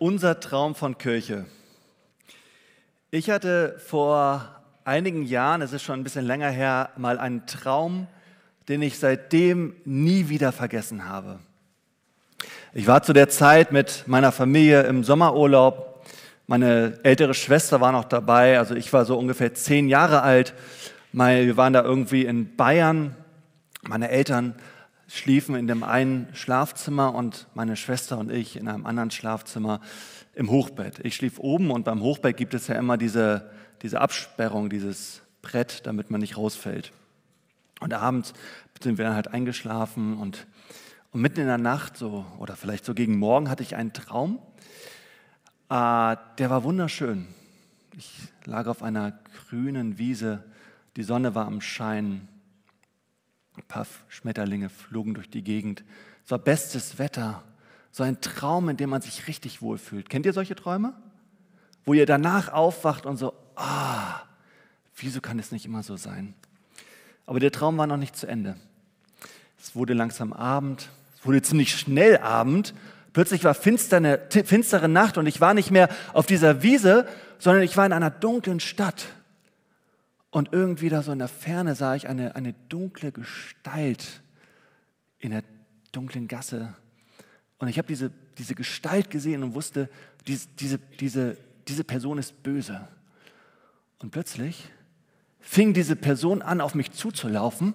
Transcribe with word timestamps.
Unser 0.00 0.40
Traum 0.40 0.74
von 0.74 0.98
Kirche. 0.98 1.46
Ich 3.12 3.30
hatte 3.30 3.78
vor 3.78 4.44
einigen 4.84 5.22
Jahren, 5.22 5.62
es 5.62 5.72
ist 5.72 5.84
schon 5.84 6.00
ein 6.00 6.02
bisschen 6.02 6.26
länger 6.26 6.50
her, 6.50 6.90
mal 6.96 7.16
einen 7.20 7.46
Traum, 7.46 8.08
den 8.68 8.82
ich 8.82 8.98
seitdem 8.98 9.76
nie 9.84 10.28
wieder 10.28 10.50
vergessen 10.50 11.08
habe. 11.08 11.38
Ich 12.72 12.88
war 12.88 13.04
zu 13.04 13.12
der 13.12 13.28
Zeit 13.28 13.70
mit 13.70 14.02
meiner 14.08 14.32
Familie 14.32 14.82
im 14.82 15.04
Sommerurlaub. 15.04 16.04
Meine 16.48 16.98
ältere 17.04 17.32
Schwester 17.32 17.80
war 17.80 17.92
noch 17.92 18.04
dabei, 18.04 18.58
also 18.58 18.74
ich 18.74 18.92
war 18.92 19.04
so 19.04 19.16
ungefähr 19.16 19.54
zehn 19.54 19.88
Jahre 19.88 20.22
alt. 20.22 20.54
Wir 21.12 21.56
waren 21.56 21.72
da 21.72 21.84
irgendwie 21.84 22.24
in 22.24 22.56
Bayern. 22.56 23.14
Meine 23.82 24.08
Eltern 24.08 24.56
schliefen 25.06 25.54
in 25.54 25.66
dem 25.66 25.82
einen 25.82 26.28
Schlafzimmer 26.34 27.14
und 27.14 27.46
meine 27.54 27.76
Schwester 27.76 28.18
und 28.18 28.30
ich 28.30 28.56
in 28.56 28.68
einem 28.68 28.86
anderen 28.86 29.10
Schlafzimmer 29.10 29.80
im 30.34 30.50
Hochbett. 30.50 31.00
Ich 31.04 31.14
schlief 31.14 31.38
oben 31.38 31.70
und 31.70 31.84
beim 31.84 32.00
Hochbett 32.00 32.36
gibt 32.36 32.54
es 32.54 32.68
ja 32.68 32.74
immer 32.76 32.96
diese, 32.96 33.50
diese 33.82 34.00
Absperrung, 34.00 34.70
dieses 34.70 35.22
Brett, 35.42 35.86
damit 35.86 36.10
man 36.10 36.20
nicht 36.20 36.36
rausfällt. 36.36 36.92
Und 37.80 37.92
abends 37.92 38.32
sind 38.82 38.98
wir 38.98 39.04
dann 39.04 39.14
halt 39.14 39.28
eingeschlafen 39.28 40.16
und, 40.16 40.46
und 41.12 41.20
mitten 41.20 41.40
in 41.40 41.46
der 41.46 41.58
Nacht, 41.58 41.96
so, 41.96 42.24
oder 42.38 42.56
vielleicht 42.56 42.84
so 42.84 42.94
gegen 42.94 43.18
Morgen, 43.18 43.50
hatte 43.50 43.62
ich 43.62 43.76
einen 43.76 43.92
Traum. 43.92 44.38
Äh, 45.68 46.16
der 46.38 46.50
war 46.50 46.64
wunderschön. 46.64 47.26
Ich 47.96 48.10
lag 48.44 48.66
auf 48.66 48.82
einer 48.82 49.18
grünen 49.48 49.98
Wiese, 49.98 50.44
die 50.96 51.02
Sonne 51.02 51.34
war 51.34 51.46
am 51.46 51.60
Schein 51.60 52.28
paar 53.62 53.86
Schmetterlinge 54.08 54.68
flogen 54.68 55.14
durch 55.14 55.30
die 55.30 55.42
Gegend. 55.42 55.84
Es 56.24 56.30
war 56.30 56.38
bestes 56.38 56.98
Wetter. 56.98 57.42
So 57.92 58.02
ein 58.02 58.20
Traum, 58.20 58.68
in 58.68 58.76
dem 58.76 58.90
man 58.90 59.02
sich 59.02 59.28
richtig 59.28 59.62
wohlfühlt. 59.62 60.08
Kennt 60.08 60.26
ihr 60.26 60.32
solche 60.32 60.56
Träume? 60.56 60.94
Wo 61.84 61.94
ihr 61.94 62.06
danach 62.06 62.52
aufwacht 62.52 63.06
und 63.06 63.16
so, 63.16 63.34
ah, 63.54 64.22
wieso 64.96 65.20
kann 65.20 65.38
es 65.38 65.52
nicht 65.52 65.66
immer 65.66 65.82
so 65.82 65.96
sein? 65.96 66.34
Aber 67.26 67.40
der 67.40 67.52
Traum 67.52 67.78
war 67.78 67.86
noch 67.86 67.96
nicht 67.96 68.16
zu 68.16 68.26
Ende. 68.26 68.56
Es 69.60 69.74
wurde 69.74 69.94
langsam 69.94 70.32
Abend, 70.32 70.90
es 71.18 71.24
wurde 71.24 71.40
ziemlich 71.42 71.78
schnell 71.78 72.18
Abend. 72.18 72.74
Plötzlich 73.12 73.44
war 73.44 73.54
finstere, 73.54 74.20
finstere 74.28 74.88
Nacht 74.88 75.16
und 75.16 75.26
ich 75.26 75.40
war 75.40 75.54
nicht 75.54 75.70
mehr 75.70 75.88
auf 76.12 76.26
dieser 76.26 76.62
Wiese, 76.62 77.06
sondern 77.38 77.62
ich 77.62 77.76
war 77.76 77.86
in 77.86 77.92
einer 77.92 78.10
dunklen 78.10 78.60
Stadt. 78.60 79.06
Und 80.34 80.48
irgendwie 80.50 80.88
da 80.88 81.00
so 81.00 81.12
in 81.12 81.20
der 81.20 81.28
Ferne 81.28 81.76
sah 81.76 81.94
ich 81.94 82.08
eine, 82.08 82.34
eine 82.34 82.54
dunkle 82.68 83.12
Gestalt 83.12 84.20
in 85.20 85.30
der 85.30 85.44
dunklen 85.92 86.26
Gasse. 86.26 86.74
Und 87.58 87.68
ich 87.68 87.78
habe 87.78 87.86
diese, 87.86 88.10
diese 88.36 88.56
Gestalt 88.56 89.10
gesehen 89.10 89.44
und 89.44 89.54
wusste, 89.54 89.88
diese, 90.26 90.48
diese, 90.58 90.78
diese, 90.98 91.36
diese 91.68 91.84
Person 91.84 92.18
ist 92.18 92.42
böse. 92.42 92.88
Und 94.00 94.10
plötzlich 94.10 94.68
fing 95.38 95.72
diese 95.72 95.94
Person 95.94 96.42
an, 96.42 96.60
auf 96.60 96.74
mich 96.74 96.90
zuzulaufen, 96.90 97.72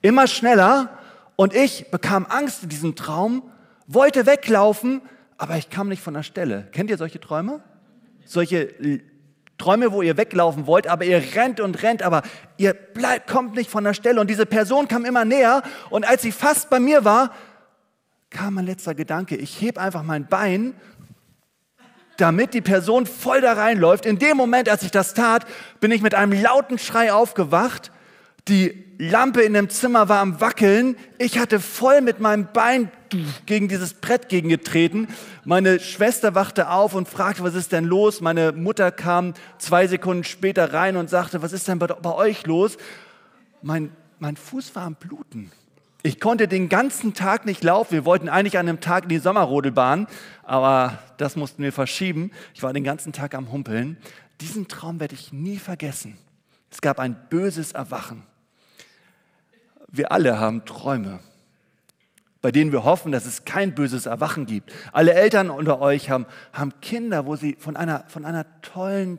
immer 0.00 0.28
schneller. 0.28 0.96
Und 1.34 1.56
ich 1.56 1.90
bekam 1.90 2.24
Angst 2.26 2.62
in 2.62 2.68
diesem 2.68 2.94
Traum, 2.94 3.50
wollte 3.88 4.26
weglaufen, 4.26 5.02
aber 5.38 5.56
ich 5.56 5.70
kam 5.70 5.88
nicht 5.88 6.02
von 6.02 6.14
der 6.14 6.22
Stelle. 6.22 6.68
Kennt 6.70 6.88
ihr 6.88 6.98
solche 6.98 7.18
Träume? 7.18 7.64
Solche 8.24 9.02
Träume, 9.58 9.92
wo 9.92 10.02
ihr 10.02 10.16
weglaufen 10.16 10.66
wollt, 10.66 10.86
aber 10.86 11.04
ihr 11.04 11.22
rennt 11.34 11.60
und 11.60 11.82
rennt, 11.82 12.02
aber 12.02 12.22
ihr 12.58 12.74
bleibt, 12.74 13.28
kommt 13.28 13.54
nicht 13.54 13.70
von 13.70 13.84
der 13.84 13.94
Stelle. 13.94 14.20
Und 14.20 14.28
diese 14.28 14.46
Person 14.46 14.86
kam 14.86 15.04
immer 15.04 15.24
näher. 15.24 15.62
Und 15.88 16.06
als 16.06 16.22
sie 16.22 16.32
fast 16.32 16.68
bei 16.68 16.78
mir 16.78 17.04
war, 17.04 17.32
kam 18.30 18.54
mein 18.54 18.66
letzter 18.66 18.94
Gedanke. 18.94 19.36
Ich 19.36 19.62
heb 19.62 19.78
einfach 19.78 20.02
mein 20.02 20.26
Bein, 20.26 20.74
damit 22.18 22.54
die 22.54 22.60
Person 22.60 23.06
voll 23.06 23.40
da 23.40 23.54
reinläuft. 23.54 24.04
In 24.04 24.18
dem 24.18 24.36
Moment, 24.36 24.68
als 24.68 24.82
ich 24.82 24.90
das 24.90 25.14
tat, 25.14 25.46
bin 25.80 25.90
ich 25.90 26.02
mit 26.02 26.14
einem 26.14 26.32
lauten 26.32 26.78
Schrei 26.78 27.12
aufgewacht. 27.12 27.90
Die 28.48 28.84
Lampe 28.98 29.42
in 29.42 29.54
dem 29.54 29.68
Zimmer 29.70 30.08
war 30.08 30.20
am 30.20 30.40
Wackeln. 30.40 30.96
Ich 31.18 31.38
hatte 31.38 31.60
voll 31.60 32.00
mit 32.00 32.20
meinem 32.20 32.48
Bein 32.52 32.90
gegen 33.46 33.68
dieses 33.68 33.94
Brett 33.94 34.28
gegengetreten. 34.28 35.08
Meine 35.44 35.80
Schwester 35.80 36.34
wachte 36.34 36.70
auf 36.70 36.94
und 36.94 37.08
fragte, 37.08 37.42
was 37.42 37.54
ist 37.54 37.72
denn 37.72 37.84
los? 37.84 38.20
Meine 38.20 38.52
Mutter 38.52 38.90
kam 38.90 39.34
zwei 39.58 39.86
Sekunden 39.86 40.24
später 40.24 40.72
rein 40.72 40.96
und 40.96 41.10
sagte, 41.10 41.42
was 41.42 41.52
ist 41.52 41.68
denn 41.68 41.78
bei, 41.78 41.86
bei 41.86 42.14
euch 42.14 42.46
los? 42.46 42.76
Mein, 43.62 43.90
mein 44.18 44.36
Fuß 44.36 44.74
war 44.74 44.84
am 44.84 44.94
Bluten. 44.94 45.50
Ich 46.02 46.20
konnte 46.20 46.46
den 46.46 46.68
ganzen 46.68 47.14
Tag 47.14 47.46
nicht 47.46 47.64
laufen. 47.64 47.92
Wir 47.92 48.04
wollten 48.04 48.28
eigentlich 48.28 48.58
an 48.58 48.68
einem 48.68 48.80
Tag 48.80 49.04
in 49.04 49.08
die 49.08 49.18
Sommerrodelbahn, 49.18 50.06
aber 50.44 50.98
das 51.16 51.34
mussten 51.34 51.64
wir 51.64 51.72
verschieben. 51.72 52.30
Ich 52.54 52.62
war 52.62 52.72
den 52.72 52.84
ganzen 52.84 53.12
Tag 53.12 53.34
am 53.34 53.50
Humpeln. 53.50 53.96
Diesen 54.40 54.68
Traum 54.68 55.00
werde 55.00 55.14
ich 55.14 55.32
nie 55.32 55.58
vergessen. 55.58 56.16
Es 56.70 56.80
gab 56.80 57.00
ein 57.00 57.16
böses 57.28 57.72
Erwachen. 57.72 58.22
Wir 59.88 60.12
alle 60.12 60.38
haben 60.38 60.64
Träume, 60.64 61.20
bei 62.46 62.52
denen 62.52 62.70
wir 62.70 62.84
hoffen, 62.84 63.10
dass 63.10 63.26
es 63.26 63.44
kein 63.44 63.74
böses 63.74 64.06
Erwachen 64.06 64.46
gibt. 64.46 64.72
Alle 64.92 65.14
Eltern 65.14 65.50
unter 65.50 65.80
euch 65.80 66.10
haben, 66.10 66.26
haben 66.52 66.80
Kinder, 66.80 67.26
wo 67.26 67.34
sie 67.34 67.56
von 67.58 67.74
einer, 67.76 68.04
von 68.06 68.24
einer 68.24 68.46
tollen 68.62 69.18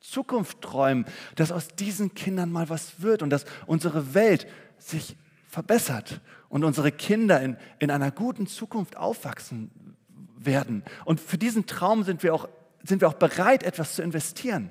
Zukunft 0.00 0.62
träumen, 0.62 1.04
dass 1.34 1.52
aus 1.52 1.68
diesen 1.68 2.14
Kindern 2.14 2.50
mal 2.50 2.70
was 2.70 3.02
wird 3.02 3.20
und 3.20 3.28
dass 3.28 3.44
unsere 3.66 4.14
Welt 4.14 4.46
sich 4.78 5.18
verbessert 5.46 6.22
und 6.48 6.64
unsere 6.64 6.92
Kinder 6.92 7.42
in, 7.42 7.58
in 7.78 7.90
einer 7.90 8.10
guten 8.10 8.46
Zukunft 8.46 8.96
aufwachsen 8.96 9.70
werden. 10.38 10.82
Und 11.04 11.20
für 11.20 11.36
diesen 11.36 11.66
Traum 11.66 12.04
sind 12.04 12.22
wir 12.22 12.32
auch, 12.32 12.48
sind 12.82 13.02
wir 13.02 13.08
auch 13.08 13.18
bereit, 13.18 13.64
etwas 13.64 13.96
zu 13.96 14.02
investieren. 14.02 14.70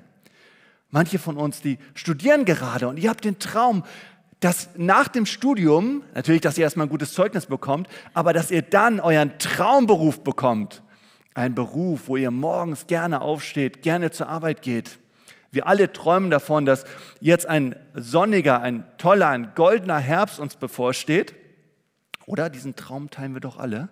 Manche 0.90 1.20
von 1.20 1.36
uns, 1.36 1.60
die 1.62 1.78
studieren 1.94 2.46
gerade 2.46 2.88
und 2.88 2.98
ihr 2.98 3.10
habt 3.10 3.24
den 3.24 3.38
Traum, 3.38 3.84
dass 4.46 4.68
nach 4.76 5.08
dem 5.08 5.26
Studium, 5.26 6.04
natürlich, 6.14 6.40
dass 6.40 6.56
ihr 6.56 6.62
erstmal 6.62 6.86
ein 6.86 6.90
gutes 6.90 7.12
Zeugnis 7.12 7.46
bekommt, 7.46 7.88
aber 8.14 8.32
dass 8.32 8.52
ihr 8.52 8.62
dann 8.62 9.00
euren 9.00 9.36
Traumberuf 9.40 10.22
bekommt. 10.22 10.84
Ein 11.34 11.56
Beruf, 11.56 12.02
wo 12.06 12.16
ihr 12.16 12.30
morgens 12.30 12.86
gerne 12.86 13.22
aufsteht, 13.22 13.82
gerne 13.82 14.12
zur 14.12 14.28
Arbeit 14.28 14.62
geht. 14.62 15.00
Wir 15.50 15.66
alle 15.66 15.92
träumen 15.92 16.30
davon, 16.30 16.64
dass 16.64 16.84
jetzt 17.18 17.44
ein 17.46 17.74
sonniger, 17.92 18.60
ein 18.60 18.84
toller, 18.98 19.30
ein 19.30 19.50
goldener 19.56 19.98
Herbst 19.98 20.38
uns 20.38 20.54
bevorsteht. 20.54 21.34
Oder 22.24 22.48
diesen 22.48 22.76
Traum 22.76 23.10
teilen 23.10 23.34
wir 23.34 23.40
doch 23.40 23.58
alle. 23.58 23.88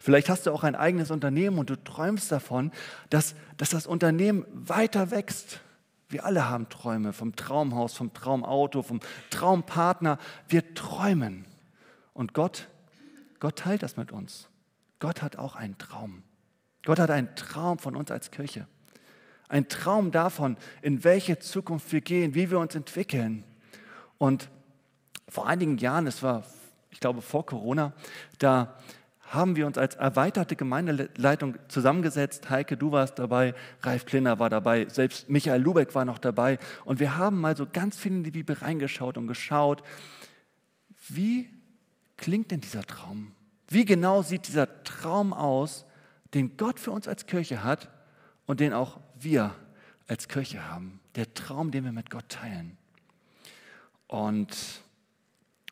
Vielleicht 0.00 0.28
hast 0.28 0.46
du 0.46 0.50
auch 0.50 0.64
ein 0.64 0.74
eigenes 0.74 1.12
Unternehmen 1.12 1.58
und 1.58 1.70
du 1.70 1.76
träumst 1.76 2.32
davon, 2.32 2.72
dass, 3.08 3.36
dass 3.56 3.70
das 3.70 3.86
Unternehmen 3.86 4.44
weiter 4.52 5.12
wächst, 5.12 5.60
wir 6.08 6.24
alle 6.24 6.48
haben 6.48 6.68
Träume 6.68 7.12
vom 7.12 7.34
Traumhaus, 7.34 7.94
vom 7.94 8.12
Traumauto, 8.12 8.82
vom 8.82 9.00
Traumpartner. 9.30 10.18
Wir 10.48 10.74
träumen. 10.74 11.46
Und 12.12 12.34
Gott, 12.34 12.68
Gott 13.40 13.56
teilt 13.56 13.82
das 13.82 13.96
mit 13.96 14.12
uns. 14.12 14.48
Gott 15.00 15.22
hat 15.22 15.36
auch 15.36 15.56
einen 15.56 15.76
Traum. 15.78 16.22
Gott 16.84 16.98
hat 16.98 17.10
einen 17.10 17.34
Traum 17.36 17.78
von 17.78 17.96
uns 17.96 18.10
als 18.10 18.30
Kirche. 18.30 18.66
Ein 19.48 19.68
Traum 19.68 20.10
davon, 20.10 20.56
in 20.82 21.04
welche 21.04 21.38
Zukunft 21.38 21.92
wir 21.92 22.00
gehen, 22.00 22.34
wie 22.34 22.50
wir 22.50 22.58
uns 22.58 22.74
entwickeln. 22.74 23.44
Und 24.18 24.48
vor 25.28 25.46
einigen 25.46 25.78
Jahren, 25.78 26.06
es 26.06 26.22
war, 26.22 26.44
ich 26.90 27.00
glaube, 27.00 27.22
vor 27.22 27.44
Corona, 27.46 27.92
da 28.38 28.78
haben 29.26 29.56
wir 29.56 29.66
uns 29.66 29.78
als 29.78 29.94
erweiterte 29.94 30.56
Gemeindeleitung 30.56 31.56
zusammengesetzt. 31.68 32.50
Heike, 32.50 32.76
du 32.76 32.92
warst 32.92 33.18
dabei, 33.18 33.54
Ralf 33.82 34.06
Klinner 34.06 34.38
war 34.38 34.50
dabei, 34.50 34.86
selbst 34.88 35.28
Michael 35.30 35.62
Lubeck 35.62 35.94
war 35.94 36.04
noch 36.04 36.18
dabei. 36.18 36.58
Und 36.84 37.00
wir 37.00 37.16
haben 37.16 37.40
mal 37.40 37.56
so 37.56 37.66
ganz 37.70 37.98
viel 37.98 38.12
in 38.12 38.24
die 38.24 38.30
Bibel 38.30 38.56
reingeschaut 38.56 39.16
und 39.16 39.26
geschaut, 39.26 39.82
wie 41.08 41.50
klingt 42.16 42.50
denn 42.50 42.60
dieser 42.60 42.82
Traum? 42.82 43.32
Wie 43.68 43.84
genau 43.84 44.22
sieht 44.22 44.46
dieser 44.46 44.84
Traum 44.84 45.32
aus, 45.32 45.86
den 46.34 46.56
Gott 46.56 46.78
für 46.78 46.90
uns 46.90 47.08
als 47.08 47.26
Kirche 47.26 47.64
hat 47.64 47.90
und 48.46 48.60
den 48.60 48.72
auch 48.72 49.00
wir 49.18 49.54
als 50.06 50.28
Kirche 50.28 50.68
haben? 50.68 51.00
Der 51.16 51.32
Traum, 51.34 51.70
den 51.70 51.84
wir 51.84 51.92
mit 51.92 52.10
Gott 52.10 52.28
teilen. 52.28 52.76
Und 54.06 54.54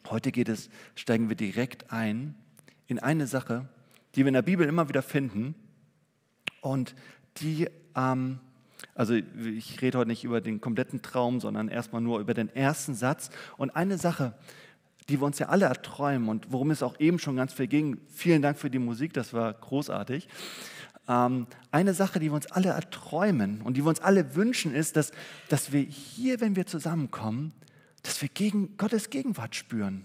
heute 0.09 0.33
geht 0.33 0.49
es, 0.49 0.71
steigen 0.95 1.29
wir 1.29 1.37
direkt 1.37 1.93
ein 1.93 2.35
in 2.93 2.99
eine 2.99 3.27
Sache, 3.27 3.67
die 4.15 4.21
wir 4.21 4.29
in 4.29 4.35
der 4.35 4.43
Bibel 4.43 4.67
immer 4.69 4.89
wieder 4.89 5.03
finden 5.03 5.55
und 6.61 6.95
die, 7.39 7.69
ähm, 7.97 8.39
also 8.95 9.15
ich 9.15 9.81
rede 9.81 9.99
heute 9.99 10.09
nicht 10.09 10.25
über 10.25 10.41
den 10.41 10.61
kompletten 10.61 11.03
Traum, 11.03 11.41
sondern 11.41 11.69
erstmal 11.69 12.03
nur 12.03 12.21
über 12.21 12.35
den 12.35 12.55
ersten 12.55 12.95
Satz. 12.95 13.31
Und 13.57 13.71
eine 13.71 13.97
Sache, 13.97 14.35
die 15.09 15.21
wir 15.21 15.27
uns 15.27 15.39
ja 15.39 15.49
alle 15.49 15.65
erträumen 15.65 16.29
und 16.29 16.53
worum 16.53 16.71
es 16.71 16.83
auch 16.83 17.01
eben 17.01 17.19
schon 17.19 17.37
ganz 17.37 17.55
viel 17.55 17.67
ging, 17.67 17.99
vielen 18.09 18.43
Dank 18.43 18.59
für 18.59 18.71
die 18.71 18.79
Musik, 18.79 19.15
das 19.15 19.33
war 19.33 19.55
großartig. 19.55 20.29
Ähm, 21.09 21.47
eine 21.71 21.95
Sache, 21.95 22.21
die 22.21 22.27
wir 22.27 22.35
uns 22.35 22.53
alle 22.53 22.69
erträumen 22.69 23.63
und 23.63 23.77
die 23.77 23.85
wir 23.85 23.89
uns 23.89 24.01
alle 24.01 24.37
wünschen, 24.37 24.75
ist, 24.75 24.97
dass, 24.97 25.13
dass 25.49 25.73
wir 25.73 25.81
hier, 25.81 26.41
wenn 26.41 26.55
wir 26.57 26.67
zusammenkommen, 26.67 27.53
dass 28.03 28.21
wir 28.21 28.29
gegen 28.29 28.77
Gottes 28.77 29.09
Gegenwart 29.09 29.57
spüren. 29.57 30.05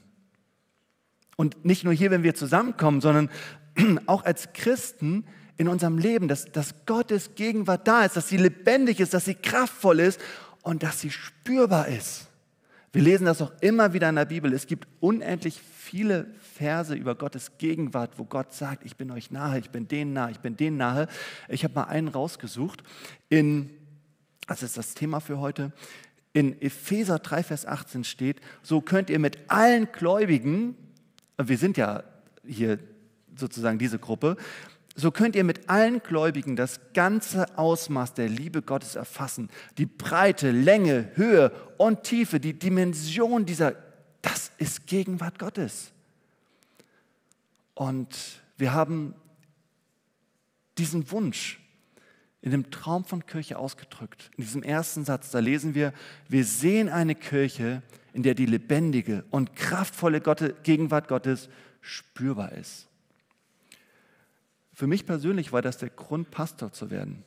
Und 1.38 1.64
nicht 1.64 1.86
nur 1.86 1.94
hier, 1.94 2.12
wenn 2.12 2.24
wir 2.24 2.36
zusammenkommen, 2.36 3.00
sondern 3.00 3.30
auch 4.08 4.26
als 4.26 4.52
Christen 4.52 5.24
in 5.56 5.70
unserem 5.70 5.98
Leben, 5.98 6.28
dass, 6.28 6.46
dass 6.52 6.86
Gottes 6.86 7.36
Gegenwart 7.36 7.88
da 7.88 8.04
ist, 8.04 8.18
dass 8.18 8.28
sie 8.28 8.38
lebendig 8.38 9.00
ist, 9.00 9.14
dass 9.14 9.26
sie 9.26 9.36
kraftvoll 9.36 10.02
ist 10.02 10.20
und 10.64 10.84
dass 10.84 11.00
sie 11.00 11.12
spürbar 11.12 11.88
ist. 11.88 12.28
Wir 12.92 13.02
lesen 13.02 13.26
das 13.26 13.42
auch 13.42 13.52
immer 13.62 13.94
wieder 13.94 14.10
in 14.10 14.16
der 14.16 14.26
Bibel. 14.26 14.54
Es 14.54 14.66
gibt 14.66 14.88
unendlich 15.00 15.62
viele 15.62 16.28
Verse 16.56 16.96
über 16.96 17.16
Gottes 17.16 17.58
Gegenwart, 17.58 18.18
wo 18.18 18.24
Gott 18.24 18.54
sagt, 18.54 18.86
ich 18.86 18.96
bin 18.96 19.12
euch 19.12 19.30
nahe, 19.30 19.60
ich 19.60 19.70
bin 19.70 19.88
denen 19.88 20.14
nahe, 20.14 20.32
ich 20.32 20.40
bin 20.40 20.58
denen 20.58 20.78
nahe. 20.78 21.08
Ich 21.48 21.64
habe 21.64 21.76
mal 21.76 21.84
einen 21.84 22.08
rausgesucht. 22.08 22.84
In, 23.30 23.70
das 24.48 24.64
ist 24.64 24.78
das 24.78 24.96
Thema 24.96 25.20
für 25.20 25.40
heute, 25.40 25.72
in 26.34 26.62
Epheser 26.62 27.20
3, 27.20 27.44
Vers 27.44 27.66
18 27.66 28.04
steht, 28.04 28.42
so 28.62 28.82
könnt 28.82 29.10
ihr 29.10 29.20
mit 29.20 29.38
allen 29.48 29.92
Gläubigen, 29.92 30.76
wir 31.38 31.58
sind 31.58 31.78
ja 31.78 32.04
hier 32.46 32.80
sozusagen 33.36 33.78
diese 33.78 34.00
Gruppe, 34.00 34.38
so 34.96 35.12
könnt 35.12 35.36
ihr 35.36 35.44
mit 35.44 35.70
allen 35.70 36.02
Gläubigen 36.02 36.56
das 36.56 36.80
ganze 36.96 37.56
Ausmaß 37.56 38.16
der 38.16 38.28
Liebe 38.28 38.64
Gottes 38.64 38.96
erfassen. 38.96 39.50
Die 39.78 39.86
Breite, 39.86 40.50
Länge, 40.50 41.12
Höhe 41.14 41.52
und 41.78 42.02
Tiefe, 42.02 42.40
die 42.40 42.58
Dimension 42.58 43.46
dieser, 43.46 43.76
das 44.24 44.52
ist 44.58 44.88
Gegenwart 44.88 45.38
Gottes. 45.38 45.92
Und 47.76 48.42
wir 48.58 48.74
haben 48.74 49.14
diesen 50.80 51.12
Wunsch 51.12 51.60
in 52.42 52.50
dem 52.50 52.72
Traum 52.72 53.06
von 53.06 53.24
Kirche 53.28 53.60
ausgedrückt. 53.60 54.32
In 54.36 54.46
diesem 54.46 54.64
ersten 54.64 55.06
Satz, 55.06 55.30
da 55.30 55.38
lesen 55.38 55.76
wir, 55.76 55.94
wir 56.28 56.44
sehen 56.44 56.90
eine 56.90 57.14
Kirche, 57.14 57.84
in 58.18 58.24
der 58.24 58.34
die 58.34 58.48
lebendige 58.48 59.26
und 59.30 59.56
kraftvolle 59.56 60.22
Gegenwart 60.64 61.08
Gottes 61.08 61.50
spürbar 61.82 62.52
ist. 62.54 62.88
Für 64.74 64.88
mich 64.88 65.06
persönlich 65.06 65.54
war 65.54 65.62
das 65.62 65.78
der 65.78 65.92
Grund, 65.92 66.32
Pastor 66.32 66.72
zu 66.72 66.90
werden. 66.90 67.24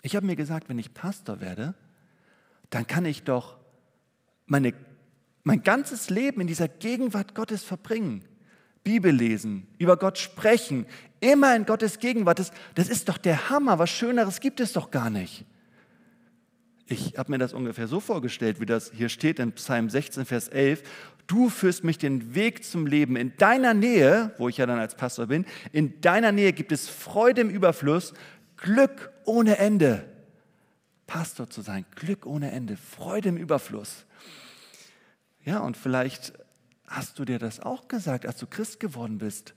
Ich 0.00 0.16
habe 0.16 0.24
mir 0.24 0.34
gesagt, 0.34 0.70
wenn 0.70 0.78
ich 0.78 0.94
Pastor 0.94 1.42
werde, 1.42 1.74
dann 2.70 2.86
kann 2.86 3.04
ich 3.04 3.24
doch 3.24 3.58
meine, 4.46 4.72
mein 5.42 5.62
ganzes 5.62 6.08
Leben 6.08 6.40
in 6.40 6.46
dieser 6.46 6.68
Gegenwart 6.68 7.34
Gottes 7.34 7.62
verbringen. 7.62 8.24
Bibel 8.82 9.12
lesen, 9.12 9.66
über 9.76 9.98
Gott 9.98 10.16
sprechen, 10.16 10.86
immer 11.20 11.54
in 11.54 11.66
Gottes 11.66 11.98
Gegenwart. 11.98 12.38
Das, 12.38 12.50
das 12.76 12.88
ist 12.88 13.10
doch 13.10 13.18
der 13.18 13.50
Hammer. 13.50 13.78
Was 13.78 13.90
Schöneres 13.90 14.40
gibt 14.40 14.60
es 14.60 14.72
doch 14.72 14.90
gar 14.90 15.10
nicht. 15.10 15.44
Ich 16.88 17.18
habe 17.18 17.32
mir 17.32 17.38
das 17.38 17.52
ungefähr 17.52 17.88
so 17.88 17.98
vorgestellt, 17.98 18.60
wie 18.60 18.66
das 18.66 18.92
hier 18.94 19.08
steht 19.08 19.40
in 19.40 19.52
Psalm 19.52 19.90
16, 19.90 20.24
Vers 20.24 20.48
11. 20.48 20.82
Du 21.26 21.48
führst 21.48 21.82
mich 21.82 21.98
den 21.98 22.36
Weg 22.36 22.64
zum 22.64 22.86
Leben. 22.86 23.16
In 23.16 23.36
deiner 23.36 23.74
Nähe, 23.74 24.32
wo 24.38 24.48
ich 24.48 24.58
ja 24.58 24.66
dann 24.66 24.78
als 24.78 24.94
Pastor 24.94 25.26
bin, 25.26 25.44
in 25.72 26.00
deiner 26.00 26.30
Nähe 26.30 26.52
gibt 26.52 26.70
es 26.70 26.88
Freude 26.88 27.40
im 27.40 27.50
Überfluss, 27.50 28.14
Glück 28.56 29.10
ohne 29.24 29.58
Ende. 29.58 30.04
Pastor 31.08 31.50
zu 31.50 31.62
sein, 31.62 31.84
Glück 31.96 32.24
ohne 32.24 32.52
Ende, 32.52 32.76
Freude 32.76 33.30
im 33.30 33.36
Überfluss. 33.36 34.06
Ja, 35.44 35.58
und 35.58 35.76
vielleicht 35.76 36.32
hast 36.86 37.18
du 37.18 37.24
dir 37.24 37.38
das 37.38 37.60
auch 37.60 37.88
gesagt, 37.88 38.26
als 38.26 38.38
du 38.38 38.46
Christ 38.46 38.78
geworden 38.78 39.18
bist. 39.18 39.54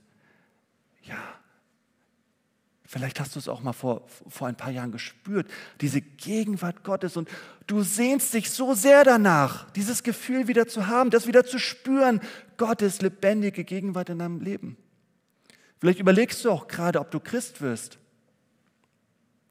Ja, 1.02 1.39
Vielleicht 2.90 3.20
hast 3.20 3.36
du 3.36 3.38
es 3.38 3.46
auch 3.46 3.62
mal 3.62 3.72
vor, 3.72 4.02
vor 4.08 4.48
ein 4.48 4.56
paar 4.56 4.72
Jahren 4.72 4.90
gespürt, 4.90 5.48
diese 5.80 6.00
Gegenwart 6.00 6.82
Gottes 6.82 7.16
und 7.16 7.28
du 7.68 7.84
sehnst 7.84 8.34
dich 8.34 8.50
so 8.50 8.74
sehr 8.74 9.04
danach, 9.04 9.70
dieses 9.70 10.02
Gefühl 10.02 10.48
wieder 10.48 10.66
zu 10.66 10.88
haben, 10.88 11.10
das 11.10 11.28
wieder 11.28 11.44
zu 11.44 11.60
spüren, 11.60 12.20
Gottes 12.56 13.00
lebendige 13.00 13.62
Gegenwart 13.62 14.08
in 14.08 14.18
deinem 14.18 14.40
Leben. 14.40 14.76
Vielleicht 15.78 16.00
überlegst 16.00 16.44
du 16.44 16.50
auch 16.50 16.66
gerade, 16.66 16.98
ob 16.98 17.12
du 17.12 17.20
Christ 17.20 17.60
wirst. 17.60 17.98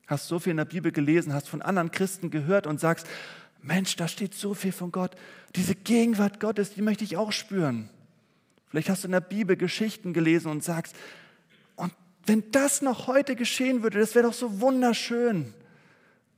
Hast 0.06 0.28
so 0.28 0.40
viel 0.40 0.52
in 0.52 0.58
der 0.58 0.66
Bibel 0.66 0.92
gelesen, 0.92 1.34
hast 1.34 1.48
von 1.48 1.62
anderen 1.62 1.92
Christen 1.92 2.32
gehört 2.32 2.68
und 2.68 2.82
sagst, 2.82 3.08
Mensch, 3.62 3.96
da 3.96 4.10
steht 4.10 4.34
so 4.34 4.54
viel 4.54 4.74
von 4.74 4.92
Gott. 4.92 5.16
Diese 5.56 5.76
Gegenwart 5.76 6.42
Gottes, 6.42 6.74
die 6.74 6.82
möchte 6.82 7.06
ich 7.06 7.16
auch 7.16 7.32
spüren. 7.32 7.90
Vielleicht 8.68 8.90
hast 8.90 9.06
du 9.06 9.08
in 9.08 9.14
der 9.14 9.22
Bibel 9.22 9.56
Geschichten 9.56 10.12
gelesen 10.12 10.52
und 10.52 10.62
sagst, 10.62 10.94
wenn 12.30 12.52
das 12.52 12.82
noch 12.82 13.08
heute 13.08 13.36
geschehen 13.36 13.84
würde, 13.84 14.00
das 14.00 14.16
wäre 14.16 14.28
doch 14.28 14.34
so 14.34 14.62
wunderschön, 14.62 15.54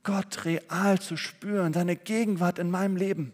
Gott 0.02 0.44
real 0.44 0.98
zu 0.98 1.16
spüren, 1.16 1.72
seine 1.72 1.96
Gegenwart 1.96 2.58
in 2.58 2.70
meinem 2.70 2.96
Leben. 2.96 3.32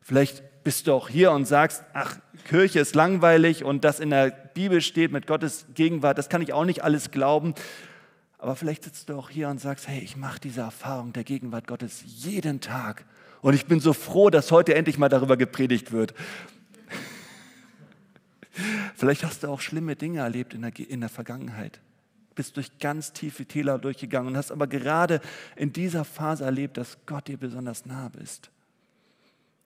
Vielleicht 0.00 0.62
bist 0.62 0.86
du 0.86 0.92
auch 0.92 1.08
hier 1.08 1.32
und 1.32 1.46
sagst, 1.46 1.82
ach, 1.94 2.18
Kirche 2.44 2.78
ist 2.78 2.94
langweilig 2.94 3.64
und 3.64 3.84
das 3.84 4.00
in 4.00 4.10
der 4.10 4.30
Bibel 4.30 4.80
steht 4.82 5.12
mit 5.12 5.26
Gottes 5.26 5.66
Gegenwart, 5.74 6.18
das 6.18 6.28
kann 6.28 6.42
ich 6.42 6.52
auch 6.52 6.64
nicht 6.64 6.84
alles 6.84 7.10
glauben. 7.10 7.54
Aber 8.38 8.54
vielleicht 8.54 8.84
sitzt 8.84 9.08
du 9.08 9.14
auch 9.14 9.30
hier 9.30 9.48
und 9.48 9.60
sagst, 9.60 9.88
hey, 9.88 10.00
ich 10.00 10.16
mache 10.16 10.40
diese 10.40 10.60
Erfahrung 10.60 11.12
der 11.12 11.24
Gegenwart 11.24 11.66
Gottes 11.66 12.02
jeden 12.04 12.60
Tag. 12.60 13.04
Und 13.40 13.54
ich 13.54 13.66
bin 13.66 13.80
so 13.80 13.92
froh, 13.92 14.30
dass 14.30 14.50
heute 14.50 14.74
endlich 14.74 14.98
mal 14.98 15.08
darüber 15.08 15.36
gepredigt 15.36 15.92
wird. 15.92 16.14
Vielleicht 18.94 19.24
hast 19.24 19.42
du 19.42 19.48
auch 19.48 19.60
schlimme 19.60 19.96
Dinge 19.96 20.20
erlebt 20.20 20.54
in 20.54 20.62
der, 20.62 20.78
in 20.78 21.00
der 21.00 21.08
Vergangenheit. 21.08 21.80
Bist 22.34 22.56
durch 22.56 22.78
ganz 22.78 23.12
tiefe 23.12 23.46
Täler 23.46 23.78
durchgegangen 23.78 24.28
und 24.28 24.36
hast 24.36 24.50
aber 24.50 24.66
gerade 24.66 25.20
in 25.56 25.72
dieser 25.72 26.04
Phase 26.04 26.44
erlebt, 26.44 26.76
dass 26.76 26.98
Gott 27.06 27.28
dir 27.28 27.36
besonders 27.36 27.86
nah 27.86 28.08
bist. 28.08 28.50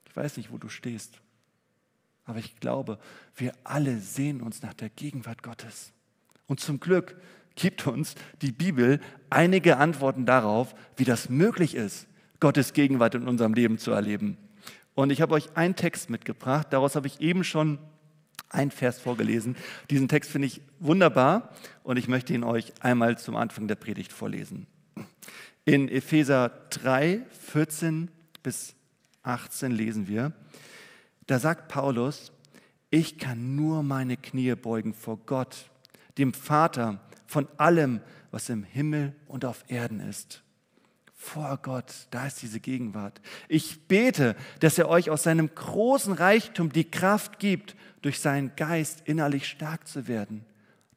Ich 0.07 0.15
weiß 0.15 0.37
nicht, 0.37 0.51
wo 0.51 0.57
du 0.57 0.69
stehst, 0.69 1.19
aber 2.25 2.39
ich 2.39 2.59
glaube, 2.59 2.99
wir 3.35 3.53
alle 3.63 3.99
sehen 3.99 4.41
uns 4.41 4.61
nach 4.61 4.73
der 4.73 4.89
Gegenwart 4.89 5.43
Gottes. 5.43 5.91
Und 6.47 6.59
zum 6.59 6.79
Glück 6.79 7.15
gibt 7.55 7.87
uns 7.87 8.15
die 8.41 8.51
Bibel 8.51 8.99
einige 9.29 9.77
Antworten 9.77 10.25
darauf, 10.25 10.75
wie 10.97 11.05
das 11.05 11.29
möglich 11.29 11.75
ist, 11.75 12.07
Gottes 12.39 12.73
Gegenwart 12.73 13.15
in 13.15 13.27
unserem 13.27 13.53
Leben 13.53 13.77
zu 13.77 13.91
erleben. 13.91 14.37
Und 14.93 15.09
ich 15.09 15.21
habe 15.21 15.33
euch 15.33 15.55
einen 15.55 15.75
Text 15.75 16.09
mitgebracht, 16.09 16.67
daraus 16.71 16.95
habe 16.95 17.07
ich 17.07 17.21
eben 17.21 17.43
schon 17.43 17.79
ein 18.49 18.71
Vers 18.71 18.99
vorgelesen. 18.99 19.55
Diesen 19.89 20.07
Text 20.07 20.31
finde 20.31 20.47
ich 20.47 20.61
wunderbar 20.79 21.53
und 21.83 21.97
ich 21.97 22.07
möchte 22.07 22.33
ihn 22.33 22.43
euch 22.43 22.73
einmal 22.79 23.17
zum 23.17 23.35
Anfang 23.35 23.67
der 23.67 23.75
Predigt 23.75 24.13
vorlesen. 24.13 24.67
In 25.65 25.89
Epheser 25.89 26.49
3, 26.69 27.25
14 27.31 28.09
bis 28.43 28.75
18 29.23 29.71
lesen 29.71 30.07
wir, 30.07 30.31
da 31.27 31.39
sagt 31.39 31.69
Paulus, 31.69 32.31
ich 32.91 33.17
kann 33.17 33.55
nur 33.55 33.83
meine 33.83 34.15
Knie 34.15 34.55
beugen 34.55 34.93
vor 34.93 35.17
Gott, 35.25 35.69
dem 36.17 36.33
Vater 36.33 36.99
von 37.25 37.47
allem, 37.57 37.99
was 38.31 38.49
im 38.49 38.63
Himmel 38.63 39.13
und 39.27 39.43
auf 39.43 39.65
Erden 39.67 39.99
ist. 39.99 40.43
Vor 41.15 41.57
Gott, 41.63 41.91
da 42.11 42.27
ist 42.27 42.41
diese 42.41 42.59
Gegenwart. 42.59 43.19
Ich 43.47 43.87
bete, 43.87 44.35
dass 44.59 44.77
er 44.77 44.87
euch 44.89 45.09
aus 45.09 45.23
seinem 45.23 45.49
großen 45.53 46.13
Reichtum 46.13 46.71
die 46.71 46.89
Kraft 46.89 47.39
gibt, 47.39 47.75
durch 48.05 48.19
seinen 48.19 48.51
Geist 48.55 49.01
innerlich 49.05 49.47
stark 49.47 49.87
zu 49.87 50.07
werden. 50.07 50.45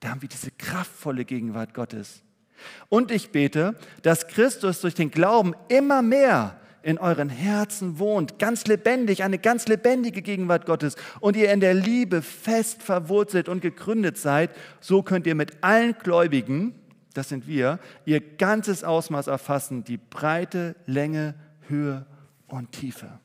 Da 0.01 0.11
haben 0.11 0.21
wir 0.21 0.29
diese 0.29 0.51
kraftvolle 0.51 1.25
Gegenwart 1.25 1.73
Gottes. 1.73 2.23
Und 2.91 3.11
ich 3.11 3.31
bete, 3.31 3.77
dass 4.03 4.29
Christus 4.29 4.83
durch 4.83 4.95
den 4.95 5.11
Glauben 5.11 5.55
immer 5.69 6.03
mehr 6.03 6.61
in 6.83 6.99
euren 6.99 7.31
Herzen 7.31 7.99
wohnt, 7.99 8.39
ganz 8.39 8.67
lebendig, 8.67 9.23
eine 9.23 9.39
ganz 9.39 9.67
lebendige 9.69 10.21
Gegenwart 10.21 10.67
Gottes 10.67 10.97
und 11.21 11.35
ihr 11.35 11.51
in 11.51 11.61
der 11.61 11.73
Liebe 11.73 12.21
fest 12.21 12.83
verwurzelt 12.83 13.49
und 13.49 13.63
gegründet 13.63 14.19
seid, 14.19 14.51
so 14.81 15.03
könnt 15.03 15.27
ihr 15.27 15.35
mit 15.35 15.65
allen 15.65 15.95
Gläubigen, 15.95 16.75
das 17.15 17.31
sind 17.31 17.47
wir, 17.47 17.79
ihr 18.05 18.21
ganzes 18.21 18.85
Ausmaß 18.85 19.29
erfassen, 19.29 19.83
die 19.83 19.97
Breite, 19.97 20.77
Länge, 20.85 21.37
Höhe 21.69 22.05
und 22.49 22.73
Tiefe. 22.73 23.19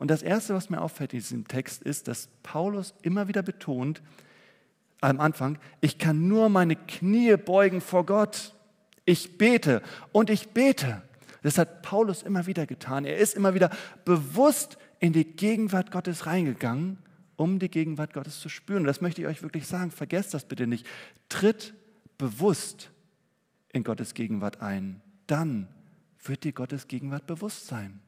Und 0.00 0.10
das 0.10 0.22
Erste, 0.22 0.54
was 0.54 0.70
mir 0.70 0.80
auffällt 0.80 1.12
in 1.12 1.18
diesem 1.18 1.46
Text, 1.46 1.82
ist, 1.82 2.08
dass 2.08 2.30
Paulus 2.42 2.94
immer 3.02 3.28
wieder 3.28 3.42
betont, 3.42 4.00
am 5.02 5.20
Anfang, 5.20 5.58
ich 5.82 5.98
kann 5.98 6.26
nur 6.26 6.48
meine 6.48 6.74
Knie 6.74 7.36
beugen 7.36 7.82
vor 7.82 8.06
Gott. 8.06 8.54
Ich 9.04 9.36
bete 9.36 9.82
und 10.12 10.30
ich 10.30 10.48
bete. 10.48 11.02
Das 11.42 11.58
hat 11.58 11.82
Paulus 11.82 12.22
immer 12.22 12.46
wieder 12.46 12.64
getan. 12.64 13.04
Er 13.04 13.18
ist 13.18 13.36
immer 13.36 13.52
wieder 13.52 13.68
bewusst 14.06 14.78
in 15.00 15.12
die 15.12 15.24
Gegenwart 15.24 15.90
Gottes 15.90 16.24
reingegangen, 16.24 16.96
um 17.36 17.58
die 17.58 17.70
Gegenwart 17.70 18.14
Gottes 18.14 18.40
zu 18.40 18.48
spüren. 18.48 18.84
Und 18.84 18.86
das 18.86 19.02
möchte 19.02 19.20
ich 19.20 19.26
euch 19.26 19.42
wirklich 19.42 19.66
sagen. 19.66 19.90
Vergesst 19.90 20.32
das 20.32 20.46
bitte 20.46 20.66
nicht. 20.66 20.86
Tritt 21.28 21.74
bewusst 22.16 22.90
in 23.70 23.84
Gottes 23.84 24.14
Gegenwart 24.14 24.62
ein. 24.62 25.02
Dann 25.26 25.68
wird 26.24 26.44
dir 26.44 26.52
Gottes 26.52 26.88
Gegenwart 26.88 27.26
bewusst 27.26 27.66
sein. 27.66 28.00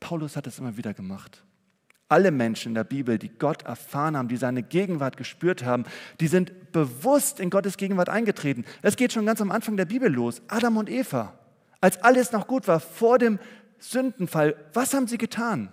Paulus 0.00 0.36
hat 0.36 0.46
es 0.46 0.58
immer 0.58 0.76
wieder 0.76 0.94
gemacht. 0.94 1.44
Alle 2.08 2.32
Menschen 2.32 2.70
in 2.70 2.74
der 2.74 2.84
Bibel, 2.84 3.18
die 3.18 3.28
Gott 3.28 3.62
erfahren 3.62 4.16
haben, 4.16 4.26
die 4.26 4.36
seine 4.36 4.64
Gegenwart 4.64 5.16
gespürt 5.16 5.62
haben, 5.62 5.84
die 6.18 6.26
sind 6.26 6.72
bewusst 6.72 7.38
in 7.38 7.50
Gottes 7.50 7.76
Gegenwart 7.76 8.08
eingetreten. 8.08 8.64
Es 8.82 8.96
geht 8.96 9.12
schon 9.12 9.26
ganz 9.26 9.40
am 9.40 9.52
Anfang 9.52 9.76
der 9.76 9.84
Bibel 9.84 10.12
los. 10.12 10.42
Adam 10.48 10.76
und 10.76 10.90
Eva, 10.90 11.38
als 11.80 12.02
alles 12.02 12.32
noch 12.32 12.48
gut 12.48 12.66
war, 12.66 12.80
vor 12.80 13.18
dem 13.18 13.38
Sündenfall, 13.78 14.56
was 14.72 14.92
haben 14.92 15.06
sie 15.06 15.18
getan? 15.18 15.72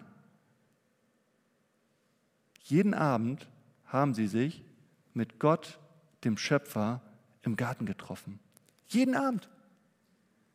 Jeden 2.61 2.93
Abend 2.93 3.47
haben 3.87 4.13
sie 4.13 4.27
sich 4.27 4.63
mit 5.13 5.39
Gott, 5.39 5.79
dem 6.23 6.37
Schöpfer, 6.37 7.01
im 7.41 7.55
Garten 7.55 7.85
getroffen. 7.85 8.39
Jeden 8.87 9.15
Abend. 9.15 9.49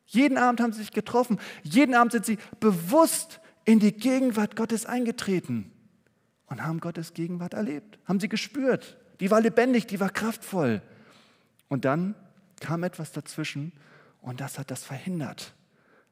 Jeden 0.06 0.38
Abend 0.38 0.60
haben 0.60 0.72
sie 0.72 0.80
sich 0.80 0.92
getroffen. 0.92 1.38
Jeden 1.62 1.94
Abend 1.94 2.12
sind 2.12 2.26
sie 2.26 2.38
bewusst 2.60 3.40
in 3.64 3.78
die 3.78 3.92
Gegenwart 3.92 4.56
Gottes 4.56 4.86
eingetreten 4.86 5.70
und 6.46 6.64
haben 6.64 6.80
Gottes 6.80 7.14
Gegenwart 7.14 7.54
erlebt, 7.54 7.98
haben 8.04 8.20
sie 8.20 8.28
gespürt. 8.28 8.96
Die 9.20 9.30
war 9.30 9.40
lebendig, 9.40 9.86
die 9.86 10.00
war 10.00 10.10
kraftvoll. 10.10 10.82
Und 11.68 11.84
dann 11.84 12.14
kam 12.60 12.82
etwas 12.82 13.12
dazwischen 13.12 13.72
und 14.20 14.40
das 14.40 14.58
hat 14.58 14.70
das 14.70 14.84
verhindert. 14.84 15.54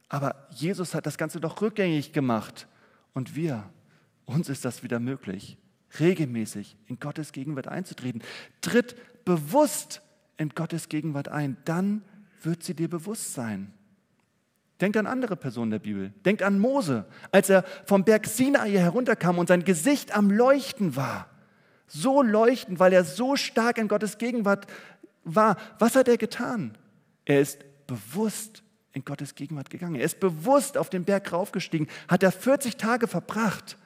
Aber 0.09 0.49
Jesus 0.51 0.95
hat 0.95 1.07
das 1.07 1.19
Ganze 1.19 1.41
doch 1.41 1.61
rückgängig 1.61 2.13
gemacht. 2.13 2.67
Und 3.13 3.37
wir, 3.37 3.69
uns 4.25 4.49
ist 4.49 4.65
das 4.65 4.83
wieder 4.83 4.99
möglich, 4.99 5.59
regelmäßig 5.99 6.77
in 6.87 6.99
Gottes 6.99 7.33
Gegenwart 7.33 7.69
einzutreten. 7.69 8.23
Tritt 8.61 8.97
bewusst 9.25 10.03
in 10.37 10.51
Gottes 10.51 10.89
Gegenwart 10.89 11.29
ein, 11.29 11.57
dann 11.65 12.03
wird 12.43 12.63
sie 12.63 12.75
dir 12.75 12.89
bewusst 12.89 13.35
sein. 13.35 13.73
Denkt 14.81 14.97
an 14.97 15.07
andere 15.07 15.37
Personen 15.37 15.71
der 15.71 15.79
Bibel. 15.79 16.13
Denkt 16.25 16.43
an 16.43 16.59
Mose, 16.59 17.05
als 17.33 17.51
er 17.51 17.65
vom 17.85 18.05
Berg 18.05 18.27
Sinai 18.27 18.71
herunterkam 18.71 19.39
und 19.39 19.49
sein 19.49 19.65
Gesicht 19.65 20.17
am 20.17 20.31
Leuchten 20.31 20.97
war. 20.97 21.29
So 21.87 22.23
leuchtend, 22.23 22.79
weil 22.79 22.93
er 22.93 23.05
so 23.05 23.37
stark 23.37 23.77
in 23.77 23.89
Gottes 23.89 24.19
Gegenwart 24.19 24.67
war. 25.25 25.57
Was 25.79 25.97
hat 25.97 26.09
er 26.09 26.17
getan? 26.17 26.79
Er 27.25 27.41
ist 27.41 27.65
bewusst 27.87 28.63
in 28.93 29.05
Gottes 29.05 29.35
Gegenwart 29.35 29.71
gegangen. 29.71 29.97
Er 29.97 30.05
ist 30.05 30.21
bewusst 30.21 30.79
auf 30.79 30.89
den 30.89 31.05
Berg 31.05 31.33
raufgestiegen, 31.33 31.89
hat 32.09 32.23
er 32.23 32.33
40 32.33 32.77
Tage 32.77 33.07
verbracht. 33.07 33.77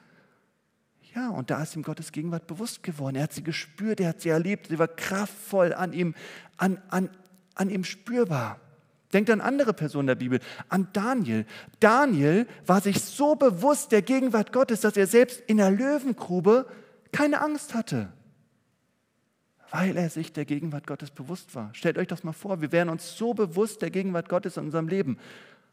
Ja, 1.13 1.29
und 1.29 1.49
da 1.49 1.63
ist 1.63 1.75
ihm 1.75 1.83
Gottes 1.83 2.11
Gegenwart 2.11 2.47
bewusst 2.47 2.83
geworden. 2.83 3.15
Er 3.15 3.23
hat 3.23 3.33
sie 3.33 3.43
gespürt, 3.43 3.99
er 3.99 4.09
hat 4.09 4.21
sie 4.21 4.29
erlebt, 4.29 4.67
sie 4.67 4.79
war 4.79 4.87
kraftvoll 4.87 5.73
an 5.73 5.93
ihm, 5.93 6.13
an, 6.57 6.81
an, 6.89 7.09
an 7.55 7.69
ihm 7.69 7.83
spürbar. 7.83 8.59
Denkt 9.15 9.29
an 9.29 9.39
andere 9.39 9.73
Personen 9.73 10.07
der 10.07 10.15
Bibel, 10.15 10.41
an 10.67 10.89
Daniel. 10.91 11.45
Daniel 11.79 12.47
war 12.65 12.81
sich 12.81 13.01
so 13.01 13.35
bewusst 13.35 13.93
der 13.93 14.01
Gegenwart 14.01 14.51
Gottes, 14.51 14.81
dass 14.81 14.97
er 14.97 15.07
selbst 15.07 15.39
in 15.47 15.55
der 15.55 15.71
Löwengrube 15.71 16.65
keine 17.13 17.39
Angst 17.39 17.73
hatte, 17.73 18.11
weil 19.71 19.95
er 19.95 20.09
sich 20.09 20.33
der 20.33 20.43
Gegenwart 20.43 20.85
Gottes 20.85 21.11
bewusst 21.11 21.55
war. 21.55 21.69
Stellt 21.71 21.97
euch 21.97 22.09
das 22.09 22.25
mal 22.25 22.33
vor, 22.33 22.59
wir 22.59 22.73
wären 22.73 22.89
uns 22.89 23.15
so 23.15 23.33
bewusst 23.33 23.81
der 23.81 23.89
Gegenwart 23.89 24.27
Gottes 24.27 24.57
in 24.57 24.65
unserem 24.65 24.89
Leben. 24.89 25.17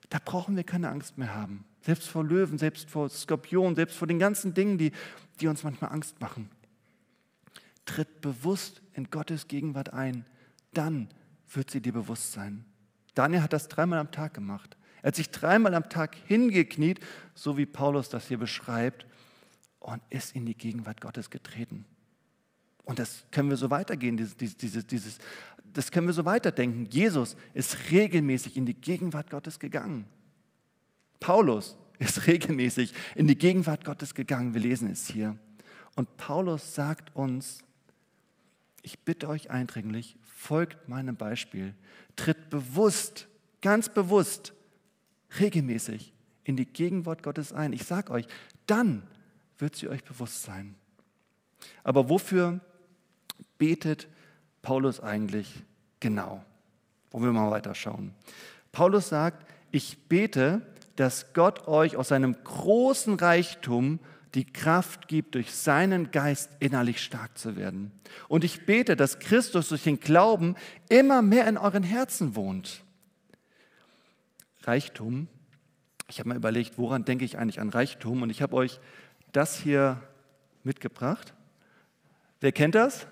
Da 0.09 0.19
brauchen 0.25 0.55
wir 0.55 0.63
keine 0.63 0.91
Angst 0.91 1.19
mehr 1.19 1.35
haben. 1.35 1.65
Selbst 1.81 2.09
vor 2.09 2.23
Löwen, 2.23 2.59
selbst 2.59 2.91
vor 2.91 3.09
Skorpionen, 3.09 3.75
selbst 3.75 3.97
vor 3.97 4.07
den 4.07 4.21
ganzen 4.21 4.55
Dingen, 4.55 4.79
die, 4.79 4.93
die 5.41 5.49
uns 5.49 5.65
manchmal 5.65 5.91
Angst 5.91 6.21
machen. 6.21 6.49
Tritt 7.87 8.21
bewusst 8.21 8.83
in 8.95 9.11
Gottes 9.11 9.49
Gegenwart 9.49 9.93
ein, 9.93 10.27
dann 10.75 11.09
wird 11.53 11.73
sie 11.73 11.81
dir 11.81 11.93
bewusst 11.93 12.31
sein. 12.31 12.67
Daniel 13.15 13.43
hat 13.43 13.53
das 13.53 13.69
dreimal 13.69 13.99
am 13.99 14.11
Tag 14.11 14.35
gemacht. 14.35 14.77
Er 15.03 15.09
hat 15.09 15.17
sich 15.17 15.31
dreimal 15.31 15.75
am 15.75 15.89
Tag 15.89 16.17
hingekniet, 16.27 17.01
so 17.35 17.57
wie 17.59 17.67
Paulus 17.67 18.09
das 18.09 18.29
hier 18.29 18.39
beschreibt, 18.39 19.07
und 19.81 20.01
ist 20.11 20.37
in 20.37 20.47
die 20.47 20.57
Gegenwart 20.57 21.01
Gottes 21.01 21.29
getreten. 21.29 21.85
Und 22.85 22.99
das 22.99 23.25
können 23.31 23.51
wir 23.51 23.57
so 23.57 23.71
weitergehen, 23.71 24.17
dieses, 24.17 24.37
dieses, 24.37 24.87
dieses, 24.87 25.19
das 25.73 25.91
können 25.91 26.07
wir 26.07 26.15
so 26.15 26.25
weiterdenken. 26.25 26.87
Jesus 26.87 27.37
ist 27.55 27.91
regelmäßig 27.91 28.57
in 28.57 28.67
die 28.67 28.75
Gegenwart 28.75 29.31
Gottes 29.31 29.59
gegangen. 29.59 30.07
Paulus 31.21 31.77
ist 31.99 32.27
regelmäßig 32.27 32.93
in 33.15 33.27
die 33.27 33.39
Gegenwart 33.39 33.85
Gottes 33.85 34.15
gegangen. 34.15 34.55
Wir 34.55 34.61
lesen 34.61 34.91
es 34.91 35.07
hier. 35.07 35.37
Und 35.95 36.17
Paulus 36.17 36.75
sagt 36.75 37.15
uns, 37.15 37.63
ich 38.83 38.99
bitte 39.01 39.29
euch 39.29 39.51
eindringlich, 39.51 40.17
folgt 40.43 40.89
meinem 40.89 41.15
Beispiel, 41.15 41.73
tritt 42.17 42.51
bewusst, 42.51 43.29
ganz 43.61 43.89
bewusst, 43.89 44.53
regelmäßig 45.39 46.13
in 46.43 46.57
die 46.57 46.67
Gegenwart 46.67 47.23
Gottes 47.23 47.53
ein. 47.53 47.73
Ich 47.73 47.85
sage 47.85 48.11
euch, 48.11 48.27
dann 48.67 49.05
wird 49.59 49.77
sie 49.77 49.89
euch 49.89 50.03
bewusst 50.03 50.43
sein. 50.43 50.75
Aber 51.85 52.09
wofür 52.09 52.59
betet 53.57 54.09
Paulus 54.63 54.99
eigentlich 54.99 55.63
genau? 56.01 56.45
Wollen 57.13 57.25
wir 57.25 57.33
mal 57.33 57.53
weiterschauen. 57.53 58.13
Paulus 58.73 59.11
sagt, 59.11 59.49
ich 59.71 60.09
bete, 60.09 60.67
dass 60.97 61.35
Gott 61.35 61.69
euch 61.69 61.97
aus 61.97 62.09
seinem 62.09 62.37
großen 62.43 63.15
Reichtum 63.15 64.01
die 64.35 64.51
Kraft 64.51 65.09
gibt, 65.09 65.35
durch 65.35 65.53
seinen 65.53 66.11
Geist 66.11 66.51
innerlich 66.59 67.03
stark 67.03 67.37
zu 67.37 67.57
werden. 67.57 67.93
Und 68.29 68.45
ich 68.45 68.65
bete, 68.65 68.97
dass 68.97 69.19
Christus 69.19 69.69
durch 69.69 69.83
den 69.83 70.01
Glauben 70.01 70.57
immer 70.89 71.23
mehr 71.23 71.47
in 71.47 71.59
euren 71.59 71.83
Herzen 71.83 72.35
wohnt. 72.35 72.83
Reichtum, 74.63 75.29
ich 76.09 76.19
habe 76.19 76.31
mal 76.31 76.37
überlegt, 76.37 76.79
woran 76.79 77.05
denke 77.05 77.25
ich 77.25 77.39
eigentlich 77.39 77.61
an 77.61 77.69
Reichtum? 77.69 78.23
Und 78.23 78.31
ich 78.31 78.43
habe 78.43 78.57
euch 78.57 78.81
das 79.33 79.59
hier 79.59 80.01
mitgebracht. 80.63 81.35
Wer 82.41 82.53
kennt 82.53 82.75
das? 82.75 83.07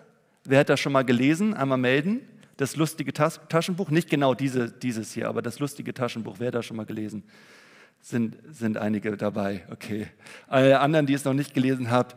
Wer 0.45 0.61
hat 0.61 0.69
das 0.69 0.81
schon 0.81 0.93
mal 0.93 1.05
gelesen? 1.05 1.55
Einmal 1.55 1.79
melden. 1.79 2.21
Das 2.57 2.77
lustige 2.77 3.13
Taschenbuch, 3.13 3.91
nicht 3.91 4.11
genau 4.11 4.35
diese, 4.35 4.71
dieses 4.71 5.13
hier, 5.13 5.29
aber 5.29 5.41
das 5.41 5.61
lustige 5.61 5.95
Taschenbuch, 5.95 6.37
wer 6.39 6.49
hat 6.49 6.57
das 6.57 6.67
schon 6.67 6.77
mal 6.77 6.85
gelesen? 6.85 7.25
Sind, 8.01 8.37
sind 8.51 8.77
einige 8.77 9.17
dabei. 9.17 9.65
Okay. 9.71 10.07
Alle 10.49 10.81
anderen, 10.81 11.07
die 11.07 11.15
es 11.15 11.25
noch 11.25 11.35
nicht 11.35 11.55
gelesen 11.55 11.91
haben, 11.91 12.11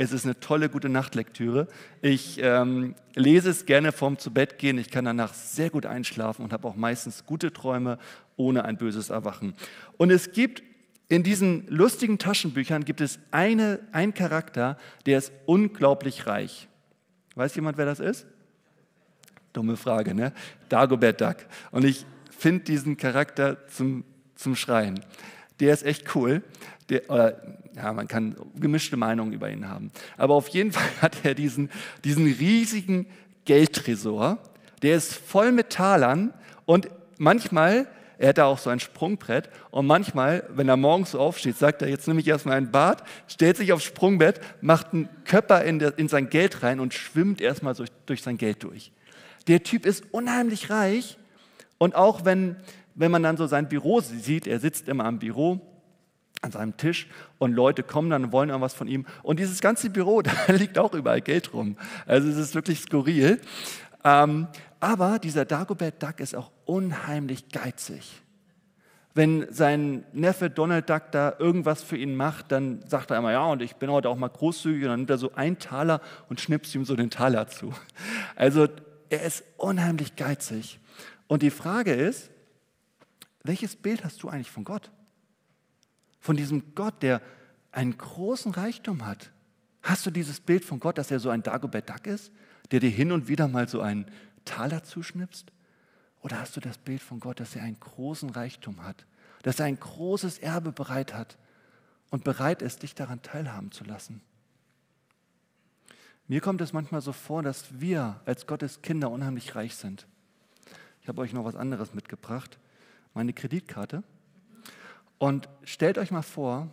es 0.00 0.12
ist 0.12 0.24
eine 0.24 0.38
tolle, 0.38 0.68
gute 0.68 0.88
Nachtlektüre. 0.88 1.66
Ich 2.02 2.38
ähm, 2.40 2.94
lese 3.14 3.50
es 3.50 3.66
gerne 3.66 3.90
vorm 3.90 4.16
Zubettgehen. 4.16 4.78
Ich 4.78 4.90
kann 4.90 5.04
danach 5.04 5.34
sehr 5.34 5.70
gut 5.70 5.86
einschlafen 5.86 6.44
und 6.44 6.52
habe 6.52 6.68
auch 6.68 6.76
meistens 6.76 7.26
gute 7.26 7.52
Träume 7.52 7.98
ohne 8.36 8.64
ein 8.64 8.76
böses 8.76 9.10
Erwachen. 9.10 9.54
Und 9.96 10.10
es 10.10 10.30
gibt 10.30 10.62
in 11.08 11.22
diesen 11.22 11.66
lustigen 11.68 12.18
Taschenbüchern 12.18 12.84
gibt 12.84 13.00
es 13.00 13.18
eine, 13.30 13.80
einen 13.92 14.14
Charakter, 14.14 14.76
der 15.06 15.18
ist 15.18 15.32
unglaublich 15.46 16.26
reich. 16.26 16.68
Weiß 17.34 17.54
jemand, 17.56 17.78
wer 17.78 17.86
das 17.86 17.98
ist? 17.98 18.26
Dumme 19.52 19.76
Frage, 19.76 20.14
ne? 20.14 20.32
Dagobert 20.68 21.20
Duck. 21.20 21.36
Und 21.70 21.84
ich 21.84 22.04
finde 22.30 22.64
diesen 22.64 22.96
Charakter 22.98 23.66
zum 23.68 24.04
zum 24.38 24.56
Schreien. 24.56 25.04
Der 25.60 25.74
ist 25.74 25.84
echt 25.84 26.14
cool. 26.14 26.42
Der, 26.88 27.10
oder, 27.10 27.42
ja, 27.76 27.92
man 27.92 28.08
kann 28.08 28.36
gemischte 28.58 28.96
Meinungen 28.96 29.32
über 29.32 29.50
ihn 29.50 29.68
haben. 29.68 29.90
Aber 30.16 30.34
auf 30.34 30.48
jeden 30.48 30.72
Fall 30.72 30.88
hat 31.02 31.24
er 31.24 31.34
diesen, 31.34 31.70
diesen 32.04 32.24
riesigen 32.24 33.06
Geldtresor. 33.44 34.38
Der 34.82 34.96
ist 34.96 35.14
voll 35.14 35.52
mit 35.52 35.70
Talern 35.70 36.32
und 36.64 36.88
manchmal, 37.18 37.88
er 38.18 38.28
hat 38.30 38.38
da 38.38 38.44
auch 38.46 38.58
so 38.58 38.70
ein 38.70 38.80
Sprungbrett 38.80 39.50
und 39.70 39.86
manchmal, 39.86 40.44
wenn 40.50 40.68
er 40.68 40.76
morgens 40.76 41.12
so 41.12 41.20
aufsteht, 41.20 41.56
sagt 41.56 41.82
er, 41.82 41.88
jetzt 41.88 42.06
nehme 42.06 42.20
ich 42.20 42.28
erstmal 42.28 42.56
ein 42.56 42.70
Bad, 42.70 43.02
stellt 43.26 43.56
sich 43.56 43.72
aufs 43.72 43.84
Sprungbrett, 43.84 44.40
macht 44.60 44.92
einen 44.92 45.08
Köpper 45.24 45.64
in, 45.64 45.78
der, 45.78 45.98
in 45.98 46.08
sein 46.08 46.30
Geld 46.30 46.62
rein 46.62 46.78
und 46.78 46.94
schwimmt 46.94 47.40
erstmal 47.40 47.74
durch, 47.74 47.90
durch 48.06 48.22
sein 48.22 48.38
Geld 48.38 48.62
durch. 48.62 48.92
Der 49.48 49.62
Typ 49.62 49.84
ist 49.86 50.04
unheimlich 50.12 50.70
reich 50.70 51.18
und 51.78 51.94
auch 51.94 52.24
wenn, 52.24 52.56
wenn 52.98 53.10
man 53.10 53.22
dann 53.22 53.36
so 53.36 53.46
sein 53.46 53.68
Büro 53.68 54.00
sieht, 54.00 54.46
er 54.46 54.58
sitzt 54.58 54.88
immer 54.88 55.04
am 55.04 55.18
Büro 55.18 55.60
an 56.42 56.52
seinem 56.52 56.76
Tisch 56.76 57.08
und 57.38 57.52
Leute 57.52 57.82
kommen 57.82 58.10
dann 58.10 58.24
und 58.24 58.32
wollen 58.32 58.48
irgendwas 58.48 58.74
von 58.74 58.88
ihm. 58.88 59.06
Und 59.22 59.40
dieses 59.40 59.60
ganze 59.60 59.90
Büro, 59.90 60.22
da 60.22 60.32
liegt 60.48 60.78
auch 60.78 60.94
überall 60.94 61.20
Geld 61.20 61.52
rum. 61.54 61.76
Also 62.06 62.28
es 62.28 62.36
ist 62.36 62.54
wirklich 62.54 62.80
skurril. 62.80 63.40
Ähm, 64.04 64.48
aber 64.80 65.18
dieser 65.18 65.44
Dagobert 65.44 66.02
Duck 66.02 66.20
ist 66.20 66.34
auch 66.34 66.50
unheimlich 66.64 67.48
geizig. 67.48 68.22
Wenn 69.14 69.46
sein 69.52 70.04
Neffe 70.12 70.50
Donald 70.50 70.88
Duck 70.88 71.10
da 71.10 71.34
irgendwas 71.38 71.82
für 71.82 71.96
ihn 71.96 72.14
macht, 72.14 72.52
dann 72.52 72.82
sagt 72.86 73.10
er 73.10 73.18
immer, 73.18 73.32
ja, 73.32 73.44
und 73.46 73.62
ich 73.62 73.76
bin 73.76 73.90
heute 73.90 74.08
auch 74.08 74.16
mal 74.16 74.28
großzügig. 74.28 74.84
Und 74.84 74.90
dann 74.90 75.00
nimmt 75.00 75.10
er 75.10 75.18
so 75.18 75.34
einen 75.34 75.58
Taler 75.58 76.00
und 76.28 76.40
schnippst 76.40 76.74
ihm 76.74 76.84
so 76.84 76.94
den 76.94 77.10
Taler 77.10 77.48
zu. 77.48 77.72
Also 78.36 78.68
er 79.08 79.22
ist 79.22 79.42
unheimlich 79.56 80.14
geizig. 80.14 80.78
Und 81.26 81.42
die 81.42 81.50
Frage 81.50 81.92
ist, 81.92 82.30
welches 83.42 83.76
Bild 83.76 84.04
hast 84.04 84.22
du 84.22 84.28
eigentlich 84.28 84.50
von 84.50 84.64
Gott? 84.64 84.90
Von 86.20 86.36
diesem 86.36 86.74
Gott, 86.74 87.02
der 87.02 87.22
einen 87.72 87.96
großen 87.96 88.52
Reichtum 88.52 89.06
hat. 89.06 89.30
Hast 89.82 90.04
du 90.06 90.10
dieses 90.10 90.40
Bild 90.40 90.64
von 90.64 90.80
Gott, 90.80 90.98
dass 90.98 91.10
er 91.10 91.20
so 91.20 91.30
ein 91.30 91.42
Dagobert 91.42 91.88
Duck 91.88 92.06
ist, 92.06 92.32
der 92.70 92.80
dir 92.80 92.90
hin 92.90 93.12
und 93.12 93.28
wieder 93.28 93.48
mal 93.48 93.68
so 93.68 93.80
einen 93.80 94.06
Taler 94.44 94.82
zuschnipst? 94.82 95.52
Oder 96.20 96.40
hast 96.40 96.56
du 96.56 96.60
das 96.60 96.78
Bild 96.78 97.00
von 97.00 97.20
Gott, 97.20 97.40
dass 97.40 97.54
er 97.54 97.62
einen 97.62 97.78
großen 97.78 98.30
Reichtum 98.30 98.82
hat, 98.82 99.06
dass 99.42 99.60
er 99.60 99.66
ein 99.66 99.78
großes 99.78 100.38
Erbe 100.38 100.72
bereit 100.72 101.14
hat 101.14 101.38
und 102.10 102.24
bereit 102.24 102.60
ist, 102.60 102.82
dich 102.82 102.94
daran 102.94 103.22
teilhaben 103.22 103.70
zu 103.70 103.84
lassen? 103.84 104.20
Mir 106.26 106.40
kommt 106.40 106.60
es 106.60 106.72
manchmal 106.72 107.00
so 107.00 107.12
vor, 107.12 107.42
dass 107.42 107.80
wir 107.80 108.20
als 108.26 108.46
Gottes 108.46 108.82
Kinder 108.82 109.10
unheimlich 109.10 109.54
reich 109.54 109.76
sind. 109.76 110.06
Ich 111.00 111.08
habe 111.08 111.22
euch 111.22 111.32
noch 111.32 111.44
was 111.44 111.56
anderes 111.56 111.94
mitgebracht 111.94 112.58
meine 113.14 113.32
Kreditkarte. 113.32 114.02
Und 115.18 115.48
stellt 115.64 115.98
euch 115.98 116.10
mal 116.10 116.22
vor, 116.22 116.68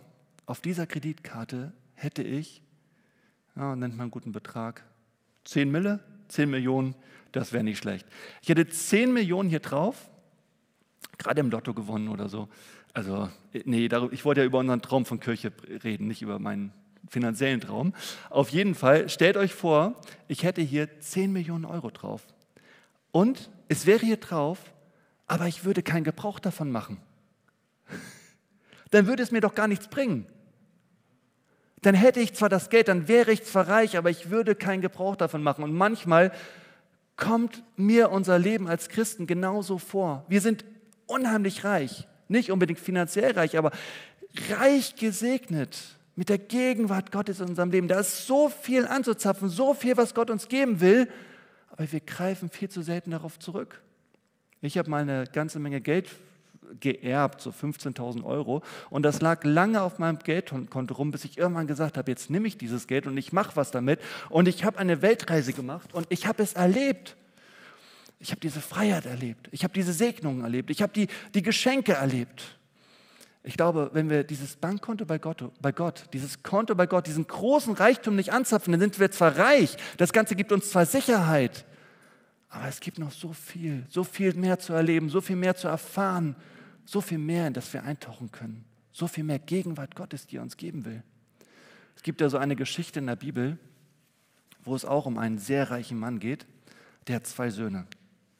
auf 0.46 0.60
dieser 0.60 0.86
Kreditkarte 0.86 1.72
hätte 1.94 2.22
ich, 2.22 2.62
ja, 3.56 3.74
nennt 3.74 3.96
man 3.96 4.04
einen 4.04 4.10
guten 4.10 4.32
Betrag, 4.32 4.84
10 5.44 5.70
Mille, 5.70 6.00
10 6.28 6.50
Millionen, 6.50 6.94
das 7.32 7.52
wäre 7.52 7.64
nicht 7.64 7.78
schlecht. 7.78 8.06
Ich 8.42 8.48
hätte 8.48 8.66
10 8.66 9.12
Millionen 9.12 9.48
hier 9.48 9.60
drauf, 9.60 10.10
gerade 11.18 11.40
im 11.40 11.50
Lotto 11.50 11.74
gewonnen 11.74 12.08
oder 12.08 12.28
so. 12.28 12.48
Also, 12.92 13.28
nee, 13.64 13.88
ich 14.10 14.24
wollte 14.24 14.40
ja 14.40 14.46
über 14.46 14.58
unseren 14.58 14.82
Traum 14.82 15.04
von 15.04 15.20
Kirche 15.20 15.52
reden, 15.84 16.06
nicht 16.06 16.22
über 16.22 16.38
meinen 16.38 16.72
finanziellen 17.08 17.60
Traum. 17.60 17.94
Auf 18.30 18.50
jeden 18.50 18.74
Fall, 18.74 19.08
stellt 19.08 19.36
euch 19.36 19.52
vor, 19.52 20.00
ich 20.28 20.44
hätte 20.44 20.62
hier 20.62 21.00
10 21.00 21.32
Millionen 21.32 21.64
Euro 21.64 21.90
drauf. 21.90 22.26
Und 23.12 23.50
es 23.68 23.86
wäre 23.86 24.04
hier 24.04 24.16
drauf, 24.16 24.58
aber 25.26 25.46
ich 25.46 25.64
würde 25.64 25.82
keinen 25.82 26.04
Gebrauch 26.04 26.38
davon 26.38 26.70
machen. 26.70 26.98
Dann 28.90 29.06
würde 29.06 29.22
es 29.22 29.32
mir 29.32 29.40
doch 29.40 29.54
gar 29.54 29.68
nichts 29.68 29.88
bringen. 29.88 30.26
Dann 31.82 31.94
hätte 31.94 32.20
ich 32.20 32.34
zwar 32.34 32.48
das 32.48 32.70
Geld, 32.70 32.88
dann 32.88 33.08
wäre 33.08 33.32
ich 33.32 33.44
zwar 33.44 33.68
reich, 33.68 33.96
aber 33.96 34.10
ich 34.10 34.30
würde 34.30 34.54
keinen 34.54 34.80
Gebrauch 34.80 35.16
davon 35.16 35.42
machen. 35.42 35.62
Und 35.62 35.72
manchmal 35.72 36.32
kommt 37.16 37.62
mir 37.76 38.10
unser 38.10 38.38
Leben 38.38 38.68
als 38.68 38.88
Christen 38.88 39.26
genauso 39.26 39.78
vor. 39.78 40.24
Wir 40.28 40.40
sind 40.40 40.64
unheimlich 41.06 41.64
reich, 41.64 42.06
nicht 42.28 42.50
unbedingt 42.50 42.80
finanziell 42.80 43.32
reich, 43.32 43.56
aber 43.58 43.72
reich 44.58 44.96
gesegnet 44.96 45.78
mit 46.14 46.28
der 46.28 46.38
Gegenwart 46.38 47.12
Gottes 47.12 47.40
in 47.40 47.50
unserem 47.50 47.70
Leben. 47.70 47.88
Da 47.88 48.00
ist 48.00 48.26
so 48.26 48.48
viel 48.48 48.86
anzuzapfen, 48.86 49.48
so 49.48 49.74
viel, 49.74 49.96
was 49.96 50.14
Gott 50.14 50.30
uns 50.30 50.48
geben 50.48 50.80
will, 50.80 51.08
aber 51.70 51.90
wir 51.90 52.00
greifen 52.00 52.48
viel 52.48 52.68
zu 52.68 52.82
selten 52.82 53.10
darauf 53.10 53.38
zurück. 53.38 53.82
Ich 54.60 54.78
habe 54.78 54.90
mal 54.90 55.02
eine 55.02 55.24
ganze 55.32 55.58
Menge 55.58 55.80
Geld 55.80 56.08
geerbt, 56.80 57.40
so 57.40 57.50
15.000 57.50 58.24
Euro. 58.24 58.62
Und 58.90 59.02
das 59.02 59.20
lag 59.20 59.44
lange 59.44 59.82
auf 59.82 59.98
meinem 59.98 60.18
Geldkonto 60.18 60.94
rum, 60.94 61.10
bis 61.10 61.24
ich 61.24 61.38
irgendwann 61.38 61.66
gesagt 61.66 61.96
habe, 61.96 62.10
jetzt 62.10 62.30
nehme 62.30 62.48
ich 62.48 62.58
dieses 62.58 62.86
Geld 62.86 63.06
und 63.06 63.16
ich 63.16 63.32
mache 63.32 63.56
was 63.56 63.70
damit. 63.70 64.00
Und 64.30 64.48
ich 64.48 64.64
habe 64.64 64.78
eine 64.78 65.02
Weltreise 65.02 65.52
gemacht 65.52 65.94
und 65.94 66.06
ich 66.10 66.26
habe 66.26 66.42
es 66.42 66.54
erlebt. 66.54 67.16
Ich 68.18 68.30
habe 68.30 68.40
diese 68.40 68.60
Freiheit 68.60 69.06
erlebt. 69.06 69.48
Ich 69.52 69.62
habe 69.62 69.74
diese 69.74 69.92
Segnungen 69.92 70.42
erlebt. 70.42 70.70
Ich 70.70 70.82
habe 70.82 70.92
die, 70.92 71.08
die 71.34 71.42
Geschenke 71.42 71.92
erlebt. 71.92 72.56
Ich 73.42 73.56
glaube, 73.56 73.90
wenn 73.92 74.10
wir 74.10 74.24
dieses 74.24 74.56
Bankkonto 74.56 75.04
bei 75.04 75.18
Gott, 75.18 75.44
bei 75.60 75.70
Gott, 75.70 76.06
dieses 76.12 76.42
Konto 76.42 76.74
bei 76.74 76.86
Gott, 76.86 77.06
diesen 77.06 77.28
großen 77.28 77.74
Reichtum 77.74 78.16
nicht 78.16 78.32
anzapfen, 78.32 78.72
dann 78.72 78.80
sind 78.80 78.98
wir 78.98 79.12
zwar 79.12 79.38
reich, 79.38 79.76
das 79.98 80.12
Ganze 80.12 80.34
gibt 80.34 80.50
uns 80.50 80.70
zwar 80.70 80.84
Sicherheit, 80.84 81.64
aber 82.48 82.68
es 82.68 82.80
gibt 82.80 82.98
noch 82.98 83.10
so 83.10 83.32
viel, 83.32 83.84
so 83.88 84.04
viel 84.04 84.34
mehr 84.34 84.58
zu 84.58 84.72
erleben, 84.72 85.08
so 85.08 85.20
viel 85.20 85.36
mehr 85.36 85.56
zu 85.56 85.68
erfahren, 85.68 86.36
so 86.84 87.00
viel 87.00 87.18
mehr, 87.18 87.46
in 87.46 87.52
das 87.52 87.72
wir 87.72 87.82
eintauchen 87.82 88.30
können, 88.30 88.64
so 88.92 89.06
viel 89.08 89.24
mehr 89.24 89.38
Gegenwart 89.38 89.94
Gottes, 89.94 90.26
die 90.26 90.36
er 90.36 90.42
uns 90.42 90.56
geben 90.56 90.84
will. 90.84 91.02
Es 91.96 92.02
gibt 92.02 92.20
ja 92.20 92.28
so 92.28 92.38
eine 92.38 92.56
Geschichte 92.56 92.98
in 92.98 93.06
der 93.06 93.16
Bibel, 93.16 93.58
wo 94.64 94.74
es 94.74 94.84
auch 94.84 95.06
um 95.06 95.18
einen 95.18 95.38
sehr 95.38 95.70
reichen 95.70 95.98
Mann 95.98 96.18
geht, 96.18 96.46
der 97.06 97.16
hat 97.16 97.26
zwei 97.26 97.50
Söhne. 97.50 97.86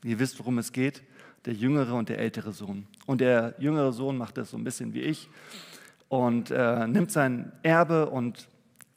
Ihr 0.05 0.19
wisst, 0.19 0.39
worum 0.39 0.59
es 0.59 0.73
geht, 0.73 1.03
der 1.45 1.55
jüngere 1.55 1.95
und 1.95 2.09
der 2.09 2.19
ältere 2.19 2.53
Sohn. 2.53 2.87
Und 3.07 3.21
der 3.21 3.55
jüngere 3.59 3.93
Sohn 3.93 4.17
macht 4.17 4.37
das 4.37 4.51
so 4.51 4.57
ein 4.57 4.65
bisschen 4.65 4.95
wie 4.95 5.01
ich 5.01 5.29
und 6.09 6.51
äh, 6.51 6.87
nimmt 6.87 7.11
sein 7.11 7.53
Erbe 7.63 8.11
und 8.11 8.49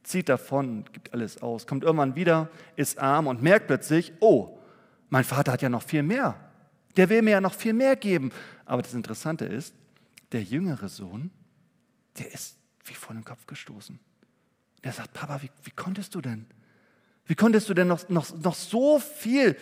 zieht 0.04 0.30
davon, 0.30 0.86
gibt 0.92 1.14
alles 1.14 1.42
aus, 1.42 1.68
kommt 1.68 1.84
irgendwann 1.84 2.16
wieder, 2.16 2.50
ist 2.76 3.00
arm 3.00 3.28
und 3.28 3.42
merkt 3.42 3.68
plötzlich, 3.68 4.14
oh, 4.20 4.59
mein 5.10 5.24
Vater 5.24 5.52
hat 5.52 5.62
ja 5.62 5.70
noch 5.70 5.84
viel 5.84 6.04
mehr. 6.04 6.36
Der 6.98 7.10
will 7.10 7.22
mir 7.22 7.32
ja 7.32 7.42
noch 7.42 7.54
viel 7.54 7.74
mehr 7.74 7.96
geben. 7.96 8.32
Aber 8.66 8.82
das 8.82 8.94
Interessante 8.94 9.46
ist, 9.46 9.74
der 10.32 10.44
jüngere 10.44 10.90
Sohn, 10.90 11.32
der 12.18 12.32
ist 12.34 12.58
wie 12.86 12.94
vor 12.94 13.16
den 13.16 13.24
Kopf 13.24 13.46
gestoßen. 13.48 14.00
Der 14.84 14.94
sagt, 14.94 15.14
Papa, 15.14 15.42
wie, 15.42 15.50
wie 15.64 15.72
konntest 15.72 16.16
du 16.16 16.22
denn? 16.22 16.46
Wie 17.26 17.36
konntest 17.36 17.70
du 17.70 17.74
denn 17.74 17.88
noch, 17.88 18.10
noch, 18.10 18.36
noch 18.38 18.56
so 18.56 19.00
viel 19.00 19.56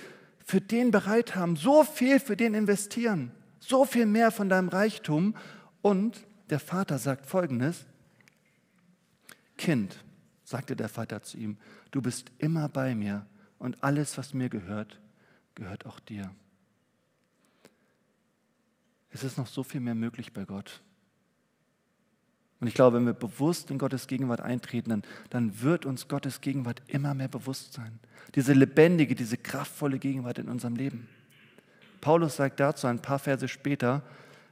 für 0.45 0.61
den 0.61 0.91
bereit 0.91 1.35
haben, 1.35 1.55
so 1.55 1.83
viel 1.83 2.19
für 2.19 2.37
den 2.37 2.53
investieren, 2.53 3.31
so 3.59 3.85
viel 3.85 4.05
mehr 4.05 4.31
von 4.31 4.47
deinem 4.49 4.69
Reichtum? 4.69 5.35
Und 5.81 6.25
der 6.49 6.59
Vater 6.59 6.97
sagt 6.97 7.25
folgendes, 7.25 7.85
Kind, 9.57 10.03
sagte 10.43 10.75
der 10.75 10.87
Vater 10.87 11.23
zu 11.23 11.37
ihm, 11.37 11.57
du 11.91 12.01
bist 12.01 12.31
immer 12.37 12.69
bei 12.69 12.95
mir 12.95 13.25
und 13.57 13.83
alles, 13.83 14.17
was 14.17 14.33
mir 14.33 14.49
gehört, 14.49 14.99
gehört 15.57 15.85
auch 15.85 15.99
dir. 15.99 16.31
Es 19.09 19.23
ist 19.23 19.37
noch 19.37 19.47
so 19.47 19.63
viel 19.63 19.81
mehr 19.81 19.95
möglich 19.95 20.31
bei 20.31 20.45
Gott. 20.45 20.81
Und 22.59 22.67
ich 22.67 22.73
glaube, 22.73 22.97
wenn 22.97 23.05
wir 23.05 23.13
bewusst 23.13 23.69
in 23.71 23.77
Gottes 23.77 24.07
Gegenwart 24.07 24.41
eintreten, 24.41 24.89
dann, 24.89 25.03
dann 25.29 25.61
wird 25.61 25.85
uns 25.85 26.07
Gottes 26.07 26.41
Gegenwart 26.41 26.81
immer 26.87 27.13
mehr 27.13 27.27
bewusst 27.27 27.73
sein. 27.73 27.99
Diese 28.35 28.53
lebendige, 28.53 29.15
diese 29.15 29.37
kraftvolle 29.37 29.99
Gegenwart 29.99 30.39
in 30.39 30.47
unserem 30.47 30.75
Leben. 30.75 31.07
Paulus 32.01 32.35
sagt 32.35 32.59
dazu 32.59 32.87
ein 32.87 33.01
paar 33.01 33.19
Verse 33.19 33.47
später, 33.47 34.03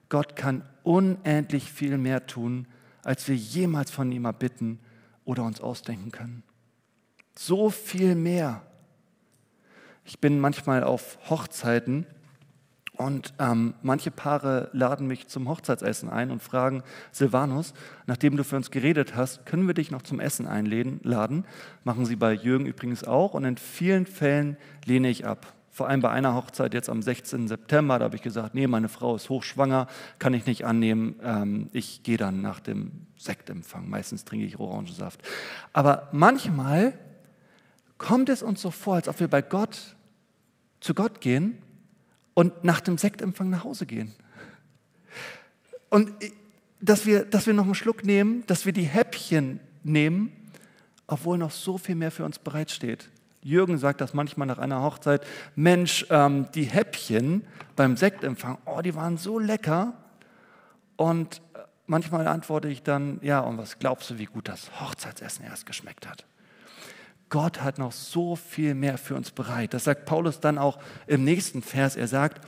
Gott 0.10 0.36
kann 0.36 0.64
unendlich 0.84 1.72
viel 1.72 1.98
mehr 1.98 2.26
tun, 2.28 2.68
als 3.04 3.28
wir 3.28 3.36
jemals 3.36 3.92
von 3.92 4.12
ihm 4.12 4.26
erbitten 4.26 4.80
oder 5.24 5.44
uns 5.44 5.62
ausdenken 5.62 6.12
können. 6.12 6.44
So 7.38 7.70
viel 7.70 8.16
mehr. 8.16 8.66
Ich 10.06 10.20
bin 10.20 10.40
manchmal 10.40 10.84
auf 10.84 11.18
Hochzeiten 11.30 12.06
und 12.98 13.34
ähm, 13.40 13.74
manche 13.82 14.12
Paare 14.12 14.70
laden 14.72 15.08
mich 15.08 15.28
zum 15.28 15.50
Hochzeitsessen 15.50 16.10
ein 16.10 16.32
und 16.32 16.42
fragen, 16.42 16.84
Silvanus, 17.12 17.74
nachdem 18.06 18.38
du 18.38 18.44
für 18.44 18.56
uns 18.56 18.72
geredet 18.72 19.16
hast, 19.16 19.46
können 19.46 19.68
wir 19.68 19.74
dich 19.74 19.92
noch 19.92 20.04
zum 20.04 20.20
Essen 20.20 20.48
einladen? 20.48 21.46
Machen 21.84 22.06
sie 22.06 22.16
bei 22.16 22.34
Jürgen 22.34 22.66
übrigens 22.66 23.04
auch. 23.04 23.34
Und 23.34 23.44
in 23.44 23.58
vielen 23.58 24.06
Fällen 24.06 24.58
lehne 24.86 25.10
ich 25.10 25.26
ab. 25.26 25.54
Vor 25.72 25.90
allem 25.90 26.02
bei 26.02 26.10
einer 26.10 26.36
Hochzeit 26.36 26.74
jetzt 26.74 26.90
am 26.90 27.02
16. 27.02 27.50
September, 27.50 28.00
da 28.00 28.06
habe 28.06 28.16
ich 28.16 28.22
gesagt, 28.22 28.56
nee, 28.56 28.66
meine 28.66 28.88
Frau 28.88 29.16
ist 29.16 29.30
hochschwanger, 29.30 29.88
kann 30.20 30.34
ich 30.34 30.46
nicht 30.46 30.66
annehmen. 30.66 31.16
Ähm, 31.22 31.70
ich 31.74 32.04
gehe 32.04 32.18
dann 32.18 32.42
nach 32.42 32.62
dem 32.62 32.92
Sektempfang. 33.18 33.90
Meistens 33.90 34.24
trinke 34.24 34.46
ich 34.46 34.58
Orangensaft. 34.58 35.22
Aber 35.74 36.08
manchmal 36.14 36.94
kommt 37.98 38.30
es 38.30 38.42
uns 38.42 38.62
so 38.62 38.72
vor, 38.72 38.96
als 38.96 39.10
ob 39.10 39.20
wir 39.20 39.28
bei 39.28 39.42
Gott 39.42 39.95
zu 40.86 40.94
Gott 40.94 41.20
gehen 41.20 41.58
und 42.36 42.64
nach 42.64 42.80
dem 42.80 43.00
Sektempfang 43.00 43.50
nach 43.50 43.64
Hause 43.64 43.88
gehen. 43.88 44.14
Und 45.90 46.12
dass 46.80 47.08
wir, 47.08 47.26
dass 47.26 47.48
wir 47.48 47.56
noch 47.56 47.66
einen 47.66 47.74
Schluck 47.74 48.06
nehmen, 48.06 48.44
dass 48.46 48.68
wir 48.68 48.74
die 48.74 48.84
Häppchen 48.84 49.60
nehmen, 49.84 50.32
obwohl 51.08 51.40
noch 51.40 51.50
so 51.50 51.80
viel 51.80 51.96
mehr 51.96 52.12
für 52.12 52.24
uns 52.24 52.38
bereitsteht. 52.38 53.10
Jürgen 53.42 53.80
sagt 53.80 54.00
das 54.00 54.14
manchmal 54.14 54.46
nach 54.46 54.60
einer 54.60 54.84
Hochzeit, 54.84 55.26
Mensch, 55.56 56.06
ähm, 56.12 56.52
die 56.54 56.66
Häppchen 56.66 57.48
beim 57.76 57.98
Sektempfang, 57.98 58.60
oh, 58.66 58.82
die 58.82 58.94
waren 58.94 59.18
so 59.18 59.40
lecker. 59.40 59.94
Und 60.98 61.42
äh, 61.56 61.60
manchmal 61.88 62.28
antworte 62.28 62.68
ich 62.68 62.84
dann, 62.84 63.20
ja, 63.24 63.40
und 63.40 63.58
was 63.58 63.80
glaubst 63.80 64.12
du, 64.12 64.20
wie 64.20 64.26
gut 64.26 64.48
das 64.48 64.80
Hochzeitsessen 64.80 65.46
erst 65.46 65.66
geschmeckt 65.66 66.08
hat? 66.08 66.26
Gott 67.36 67.62
hat 67.62 67.80
noch 67.80 67.92
so 67.92 68.38
viel 68.38 68.76
mehr 68.76 68.98
für 68.98 69.14
uns 69.14 69.30
bereit. 69.30 69.74
Das 69.74 69.84
sagt 69.84 70.06
Paulus 70.06 70.40
dann 70.40 70.58
auch 70.58 70.80
im 71.06 71.26
nächsten 71.26 71.62
Vers. 71.62 71.98
Er 71.98 72.08
sagt, 72.08 72.40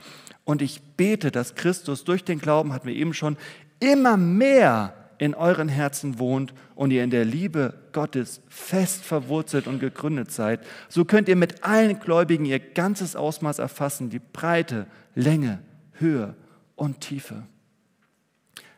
und 0.44 0.62
ich 0.62 0.80
bete, 0.96 1.30
dass 1.30 1.54
Christus 1.54 2.04
durch 2.04 2.24
den 2.24 2.38
Glauben, 2.38 2.72
hatten 2.72 2.88
wir 2.88 2.94
eben 2.94 3.12
schon, 3.12 3.36
immer 3.80 4.16
mehr 4.16 4.94
in 5.18 5.34
euren 5.34 5.68
Herzen 5.68 6.18
wohnt 6.18 6.54
und 6.74 6.90
ihr 6.90 7.04
in 7.04 7.10
der 7.10 7.26
Liebe 7.26 7.74
Gottes 7.92 8.40
fest 8.48 9.04
verwurzelt 9.04 9.66
und 9.66 9.78
gegründet 9.78 10.32
seid. 10.32 10.64
So 10.88 11.04
könnt 11.04 11.28
ihr 11.28 11.36
mit 11.36 11.64
allen 11.64 12.00
Gläubigen 12.00 12.46
ihr 12.46 12.58
ganzes 12.58 13.14
Ausmaß 13.14 13.58
erfassen, 13.58 14.08
die 14.08 14.20
Breite, 14.20 14.86
Länge, 15.14 15.58
Höhe 15.98 16.34
und 16.76 17.02
Tiefe. 17.02 17.42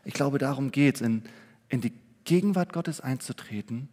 Ich 0.04 0.14
glaube, 0.14 0.38
darum 0.38 0.72
geht 0.72 0.96
es, 0.96 1.02
in, 1.02 1.22
in 1.68 1.80
die 1.80 1.92
Gegenwart 2.24 2.72
Gottes 2.72 3.00
einzutreten 3.00 3.88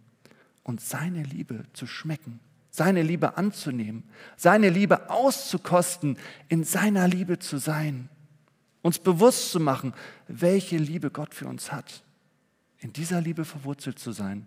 und 0.67 0.81
seine 0.81 1.23
Liebe 1.23 1.63
zu 1.71 1.87
schmecken, 1.87 2.41
seine 2.69 3.01
Liebe 3.01 3.37
anzunehmen, 3.37 4.03
seine 4.35 4.69
Liebe 4.69 5.09
auszukosten, 5.09 6.17
in 6.49 6.65
seiner 6.65 7.07
Liebe 7.07 7.39
zu 7.39 7.57
sein, 7.57 8.09
uns 8.81 8.99
bewusst 8.99 9.51
zu 9.51 9.61
machen, 9.61 9.93
welche 10.27 10.77
Liebe 10.77 11.09
Gott 11.09 11.33
für 11.33 11.47
uns 11.47 11.71
hat, 11.71 12.03
in 12.79 12.91
dieser 12.91 13.21
Liebe 13.21 13.45
verwurzelt 13.45 13.97
zu 13.97 14.11
sein. 14.11 14.45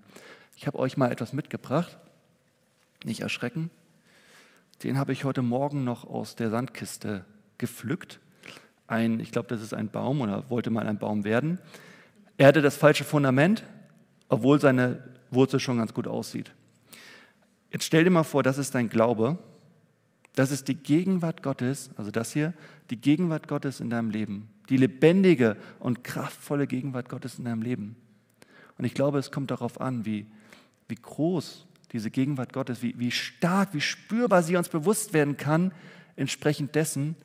Ich 0.56 0.66
habe 0.66 0.78
euch 0.78 0.98
mal 0.98 1.10
etwas 1.10 1.32
mitgebracht, 1.32 1.98
nicht 3.02 3.20
erschrecken. 3.20 3.70
Den 4.84 4.98
habe 4.98 5.14
ich 5.14 5.24
heute 5.24 5.40
Morgen 5.40 5.84
noch 5.84 6.04
aus 6.04 6.36
der 6.36 6.50
Sandkiste 6.50 7.24
gepflückt. 7.56 8.20
Ein, 8.86 9.20
ich 9.20 9.32
glaube, 9.32 9.48
das 9.48 9.62
ist 9.62 9.72
ein 9.72 9.88
Baum 9.90 10.20
oder 10.20 10.50
wollte 10.50 10.68
mal 10.68 10.86
ein 10.86 10.98
Baum 10.98 11.24
werden. 11.24 11.58
Er 12.36 12.46
hatte 12.48 12.60
das 12.60 12.76
falsche 12.76 13.04
Fundament, 13.04 13.64
obwohl 14.28 14.60
seine 14.60 15.02
Wurzel 15.30 15.60
schon 15.60 15.78
ganz 15.78 15.94
gut 15.94 16.06
aussieht. 16.06 16.52
Jetzt 17.72 17.84
stell 17.84 18.04
dir 18.04 18.10
mal 18.10 18.24
vor, 18.24 18.42
das 18.42 18.58
ist 18.58 18.74
dein 18.74 18.88
Glaube. 18.88 19.38
Das 20.34 20.50
ist 20.50 20.68
die 20.68 20.74
Gegenwart 20.74 21.42
Gottes, 21.42 21.90
also 21.96 22.10
das 22.10 22.32
hier, 22.32 22.54
die 22.90 23.00
Gegenwart 23.00 23.48
Gottes 23.48 23.80
in 23.80 23.90
deinem 23.90 24.10
Leben. 24.10 24.48
Die 24.68 24.76
lebendige 24.76 25.56
und 25.80 26.04
kraftvolle 26.04 26.66
Gegenwart 26.66 27.08
Gottes 27.08 27.38
in 27.38 27.44
deinem 27.44 27.62
Leben. 27.62 27.96
Und 28.78 28.84
ich 28.84 28.94
glaube, 28.94 29.18
es 29.18 29.30
kommt 29.30 29.50
darauf 29.50 29.80
an, 29.80 30.06
wie, 30.06 30.26
wie 30.88 30.94
groß 30.94 31.66
diese 31.92 32.10
Gegenwart 32.10 32.52
Gottes, 32.52 32.82
wie, 32.82 32.98
wie 32.98 33.10
stark, 33.10 33.74
wie 33.74 33.80
spürbar 33.80 34.42
sie 34.42 34.56
uns 34.56 34.68
bewusst 34.68 35.12
werden 35.12 35.36
kann, 35.36 35.72
entsprechend 36.16 36.74
dessen, 36.74 37.16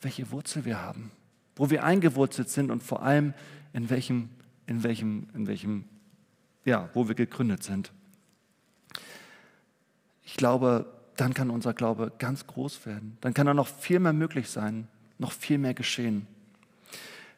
welche 0.00 0.30
Wurzel 0.30 0.64
wir 0.64 0.80
haben, 0.80 1.10
wo 1.56 1.70
wir 1.70 1.84
eingewurzelt 1.84 2.48
sind 2.48 2.70
und 2.70 2.82
vor 2.82 3.02
allem 3.02 3.34
in 3.72 3.90
welchem, 3.90 4.30
in 4.66 4.82
welchem, 4.82 5.28
in 5.34 5.46
welchem, 5.46 5.84
ja, 6.64 6.88
wo 6.94 7.08
wir 7.08 7.14
gegründet 7.14 7.62
sind. 7.62 7.92
Ich 10.24 10.36
glaube, 10.36 10.86
dann 11.16 11.34
kann 11.34 11.50
unser 11.50 11.74
Glaube 11.74 12.12
ganz 12.18 12.46
groß 12.46 12.86
werden. 12.86 13.18
Dann 13.20 13.34
kann 13.34 13.46
da 13.46 13.54
noch 13.54 13.68
viel 13.68 13.98
mehr 13.98 14.12
möglich 14.12 14.48
sein, 14.48 14.88
noch 15.18 15.32
viel 15.32 15.58
mehr 15.58 15.74
geschehen. 15.74 16.26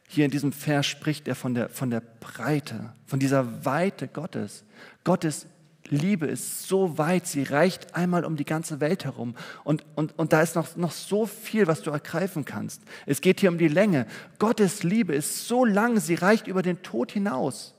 Hier 0.07 0.25
in 0.25 0.31
diesem 0.31 0.53
Vers 0.53 0.85
spricht 0.85 1.27
er 1.27 1.35
von 1.35 1.53
der, 1.53 1.69
von 1.69 1.89
der 1.89 2.01
Breite, 2.01 2.93
von 3.05 3.19
dieser 3.19 3.65
Weite 3.65 4.07
Gottes. 4.07 4.63
Gottes 5.03 5.47
Liebe 5.89 6.27
ist 6.27 6.67
so 6.67 6.97
weit, 6.97 7.27
sie 7.27 7.43
reicht 7.43 7.95
einmal 7.95 8.25
um 8.25 8.35
die 8.35 8.45
ganze 8.45 8.79
Welt 8.79 9.05
herum. 9.05 9.35
Und, 9.63 9.85
und, 9.95 10.17
und 10.17 10.33
da 10.33 10.41
ist 10.41 10.55
noch, 10.55 10.75
noch 10.75 10.91
so 10.91 11.25
viel, 11.25 11.67
was 11.67 11.81
du 11.81 11.91
ergreifen 11.91 12.45
kannst. 12.45 12.81
Es 13.05 13.21
geht 13.21 13.41
hier 13.41 13.49
um 13.49 13.57
die 13.57 13.67
Länge. 13.67 14.05
Gottes 14.39 14.83
Liebe 14.83 15.13
ist 15.13 15.47
so 15.47 15.65
lang, 15.65 15.99
sie 15.99 16.15
reicht 16.15 16.47
über 16.47 16.61
den 16.61 16.81
Tod 16.83 17.11
hinaus. 17.11 17.73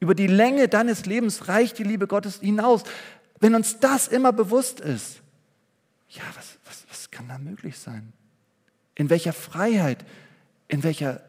Über 0.00 0.14
die 0.14 0.26
Länge 0.26 0.66
deines 0.66 1.04
Lebens 1.04 1.46
reicht 1.48 1.78
die 1.78 1.84
Liebe 1.84 2.06
Gottes 2.06 2.40
hinaus. 2.40 2.82
Wenn 3.38 3.54
uns 3.54 3.78
das 3.78 4.08
immer 4.08 4.32
bewusst 4.32 4.80
ist, 4.80 5.20
ja, 6.08 6.22
was, 6.34 6.58
was, 6.64 6.86
was 6.88 7.10
kann 7.10 7.28
da 7.28 7.38
möglich 7.38 7.78
sein? 7.78 8.12
In 8.94 9.10
welcher 9.10 9.34
Freiheit, 9.34 10.04
in 10.68 10.82
welcher, 10.82 11.22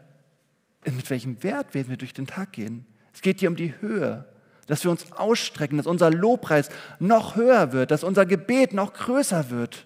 mit 0.85 1.09
welchem 1.09 1.43
Wert 1.43 1.73
werden 1.73 1.89
wir 1.89 1.97
durch 1.97 2.13
den 2.13 2.27
Tag 2.27 2.53
gehen? 2.53 2.85
Es 3.13 3.21
geht 3.21 3.41
hier 3.41 3.49
um 3.49 3.55
die 3.55 3.79
Höhe, 3.81 4.25
dass 4.67 4.83
wir 4.85 4.91
uns 4.91 5.11
ausstrecken, 5.11 5.77
dass 5.77 5.85
unser 5.85 6.09
Lobpreis 6.09 6.69
noch 6.99 7.35
höher 7.35 7.73
wird, 7.73 7.91
dass 7.91 8.03
unser 8.03 8.25
Gebet 8.25 8.73
noch 8.73 8.93
größer 8.93 9.49
wird. 9.49 9.85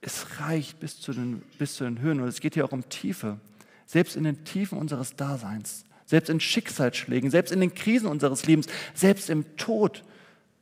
Es 0.00 0.38
reicht 0.40 0.78
bis 0.78 1.00
zu 1.00 1.12
den, 1.12 1.42
bis 1.58 1.74
zu 1.74 1.84
den 1.84 2.00
Höhen 2.00 2.20
und 2.20 2.28
es 2.28 2.40
geht 2.40 2.54
hier 2.54 2.64
auch 2.64 2.72
um 2.72 2.88
Tiefe. 2.88 3.40
Selbst 3.86 4.16
in 4.16 4.24
den 4.24 4.44
Tiefen 4.44 4.78
unseres 4.78 5.16
Daseins, 5.16 5.84
selbst 6.06 6.28
in 6.28 6.40
Schicksalsschlägen, 6.40 7.30
selbst 7.30 7.52
in 7.52 7.60
den 7.60 7.74
Krisen 7.74 8.06
unseres 8.06 8.46
Lebens, 8.46 8.66
selbst 8.94 9.30
im 9.30 9.56
Tod 9.56 10.04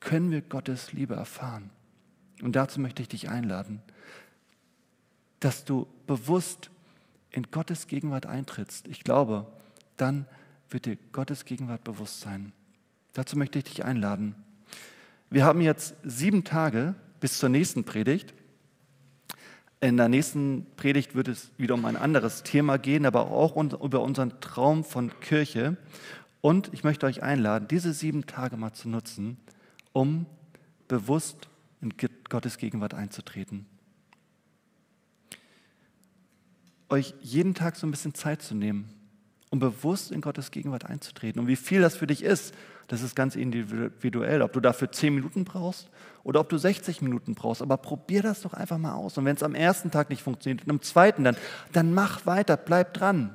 können 0.00 0.30
wir 0.30 0.40
Gottes 0.42 0.92
Liebe 0.92 1.14
erfahren. 1.14 1.70
Und 2.42 2.56
dazu 2.56 2.80
möchte 2.80 3.02
ich 3.02 3.08
dich 3.08 3.28
einladen, 3.28 3.82
dass 5.40 5.64
du 5.64 5.86
bewusst 6.06 6.70
in 7.30 7.50
Gottes 7.50 7.86
Gegenwart 7.86 8.26
eintrittst. 8.26 8.86
Ich 8.88 9.04
glaube, 9.04 9.46
dann 9.96 10.26
wird 10.70 10.86
dir 10.86 10.96
Gottes 11.12 11.44
Gegenwart 11.44 11.84
bewusst 11.84 12.20
sein. 12.20 12.52
Dazu 13.12 13.36
möchte 13.36 13.58
ich 13.58 13.64
dich 13.64 13.84
einladen. 13.84 14.34
Wir 15.30 15.44
haben 15.44 15.60
jetzt 15.60 15.94
sieben 16.02 16.44
Tage 16.44 16.94
bis 17.20 17.38
zur 17.38 17.48
nächsten 17.48 17.84
Predigt. 17.84 18.34
In 19.82 19.96
der 19.96 20.08
nächsten 20.08 20.64
Predigt 20.76 21.16
wird 21.16 21.26
es 21.26 21.50
wieder 21.58 21.74
um 21.74 21.84
ein 21.86 21.96
anderes 21.96 22.44
Thema 22.44 22.78
gehen, 22.78 23.04
aber 23.04 23.32
auch 23.32 23.56
über 23.56 24.00
unseren 24.00 24.40
Traum 24.40 24.84
von 24.84 25.10
Kirche. 25.18 25.76
Und 26.40 26.72
ich 26.72 26.84
möchte 26.84 27.04
euch 27.04 27.24
einladen, 27.24 27.66
diese 27.66 27.92
sieben 27.92 28.24
Tage 28.24 28.56
mal 28.56 28.72
zu 28.72 28.88
nutzen, 28.88 29.38
um 29.92 30.26
bewusst 30.86 31.48
in 31.80 31.92
Gottes 32.28 32.58
Gegenwart 32.58 32.94
einzutreten. 32.94 33.66
Euch 36.88 37.14
jeden 37.20 37.54
Tag 37.54 37.74
so 37.74 37.84
ein 37.84 37.90
bisschen 37.90 38.14
Zeit 38.14 38.40
zu 38.40 38.54
nehmen, 38.54 38.88
um 39.50 39.58
bewusst 39.58 40.12
in 40.12 40.20
Gottes 40.20 40.52
Gegenwart 40.52 40.86
einzutreten. 40.86 41.40
Und 41.40 41.48
wie 41.48 41.56
viel 41.56 41.80
das 41.80 41.96
für 41.96 42.06
dich 42.06 42.22
ist, 42.22 42.54
das 42.92 43.00
ist 43.00 43.16
ganz 43.16 43.36
individuell, 43.36 44.42
ob 44.42 44.52
du 44.52 44.60
dafür 44.60 44.92
zehn 44.92 45.14
Minuten 45.14 45.46
brauchst 45.46 45.88
oder 46.24 46.40
ob 46.40 46.50
du 46.50 46.58
60 46.58 47.00
Minuten 47.00 47.34
brauchst. 47.34 47.62
Aber 47.62 47.78
probier 47.78 48.20
das 48.20 48.42
doch 48.42 48.52
einfach 48.52 48.76
mal 48.76 48.92
aus. 48.92 49.16
Und 49.16 49.24
wenn 49.24 49.34
es 49.34 49.42
am 49.42 49.54
ersten 49.54 49.90
Tag 49.90 50.10
nicht 50.10 50.22
funktioniert 50.22 50.66
und 50.66 50.70
am 50.70 50.82
zweiten 50.82 51.24
dann, 51.24 51.34
dann 51.72 51.94
mach 51.94 52.26
weiter, 52.26 52.58
bleib 52.58 52.92
dran. 52.92 53.34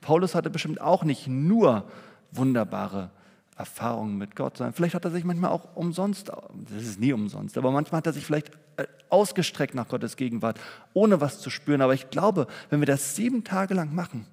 Paulus 0.00 0.34
hatte 0.34 0.50
bestimmt 0.50 0.80
auch 0.80 1.04
nicht 1.04 1.28
nur 1.28 1.84
wunderbare 2.32 3.10
Erfahrungen 3.56 4.18
mit 4.18 4.34
Gott, 4.34 4.56
sondern 4.56 4.74
vielleicht 4.74 4.96
hat 4.96 5.04
er 5.04 5.12
sich 5.12 5.22
manchmal 5.22 5.52
auch 5.52 5.76
umsonst, 5.76 6.30
das 6.30 6.82
ist 6.82 6.98
nie 6.98 7.12
umsonst, 7.12 7.56
aber 7.56 7.70
manchmal 7.70 7.98
hat 7.98 8.06
er 8.06 8.12
sich 8.12 8.26
vielleicht 8.26 8.50
äh, 8.78 8.86
ausgestreckt 9.10 9.76
nach 9.76 9.86
Gottes 9.86 10.16
Gegenwart, 10.16 10.58
ohne 10.92 11.20
was 11.20 11.38
zu 11.38 11.50
spüren. 11.50 11.82
Aber 11.82 11.94
ich 11.94 12.10
glaube, 12.10 12.48
wenn 12.68 12.80
wir 12.80 12.86
das 12.86 13.14
sieben 13.14 13.44
Tage 13.44 13.74
lang 13.74 13.94
machen, 13.94 14.26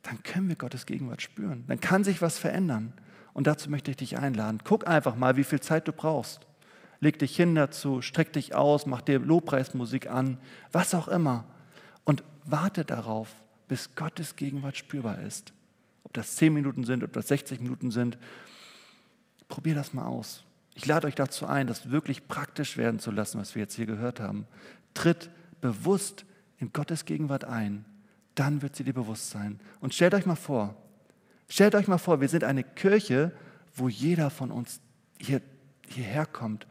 dann 0.00 0.22
können 0.22 0.48
wir 0.48 0.56
Gottes 0.56 0.86
Gegenwart 0.86 1.20
spüren. 1.20 1.64
Dann 1.68 1.78
kann 1.78 2.04
sich 2.04 2.22
was 2.22 2.38
verändern. 2.38 2.94
Und 3.32 3.46
dazu 3.46 3.70
möchte 3.70 3.90
ich 3.90 3.96
dich 3.96 4.18
einladen. 4.18 4.60
Guck 4.64 4.86
einfach 4.86 5.16
mal, 5.16 5.36
wie 5.36 5.44
viel 5.44 5.60
Zeit 5.60 5.88
du 5.88 5.92
brauchst. 5.92 6.46
Leg 7.00 7.18
dich 7.18 7.34
hin 7.34 7.54
dazu, 7.54 8.02
streck 8.02 8.32
dich 8.32 8.54
aus, 8.54 8.86
mach 8.86 9.00
dir 9.00 9.18
Lobpreismusik 9.18 10.10
an, 10.10 10.38
was 10.72 10.94
auch 10.94 11.08
immer. 11.08 11.44
Und 12.04 12.22
warte 12.44 12.84
darauf, 12.84 13.28
bis 13.68 13.94
Gottes 13.94 14.36
Gegenwart 14.36 14.76
spürbar 14.76 15.20
ist. 15.20 15.52
Ob 16.04 16.12
das 16.12 16.36
10 16.36 16.52
Minuten 16.52 16.84
sind, 16.84 17.04
ob 17.04 17.12
das 17.12 17.28
60 17.28 17.60
Minuten 17.60 17.90
sind. 17.90 18.18
Probier 19.48 19.74
das 19.74 19.94
mal 19.94 20.06
aus. 20.06 20.44
Ich 20.74 20.86
lade 20.86 21.06
euch 21.06 21.14
dazu 21.14 21.46
ein, 21.46 21.66
das 21.66 21.90
wirklich 21.90 22.28
praktisch 22.28 22.76
werden 22.76 23.00
zu 23.00 23.10
lassen, 23.10 23.40
was 23.40 23.54
wir 23.54 23.62
jetzt 23.62 23.74
hier 23.74 23.86
gehört 23.86 24.20
haben. 24.20 24.46
Tritt 24.94 25.30
bewusst 25.60 26.24
in 26.58 26.72
Gottes 26.72 27.04
Gegenwart 27.04 27.44
ein 27.44 27.84
dann 28.40 28.62
wird 28.62 28.74
sie 28.74 28.84
dir 28.84 28.94
bewusst 28.94 29.30
sein. 29.30 29.60
Und 29.80 29.94
stellt 29.94 30.14
euch 30.14 30.24
mal 30.24 30.34
vor, 30.34 30.74
stellt 31.50 31.74
euch 31.74 31.86
mal 31.86 31.98
vor, 31.98 32.22
wir 32.22 32.28
sind 32.28 32.44
eine 32.44 32.64
Kirche, 32.64 33.32
wo 33.74 33.88
jeder 33.88 34.30
von 34.30 34.50
uns 34.50 34.80
hier, 35.18 35.42
hierher 35.86 36.24
kommt 36.24 36.66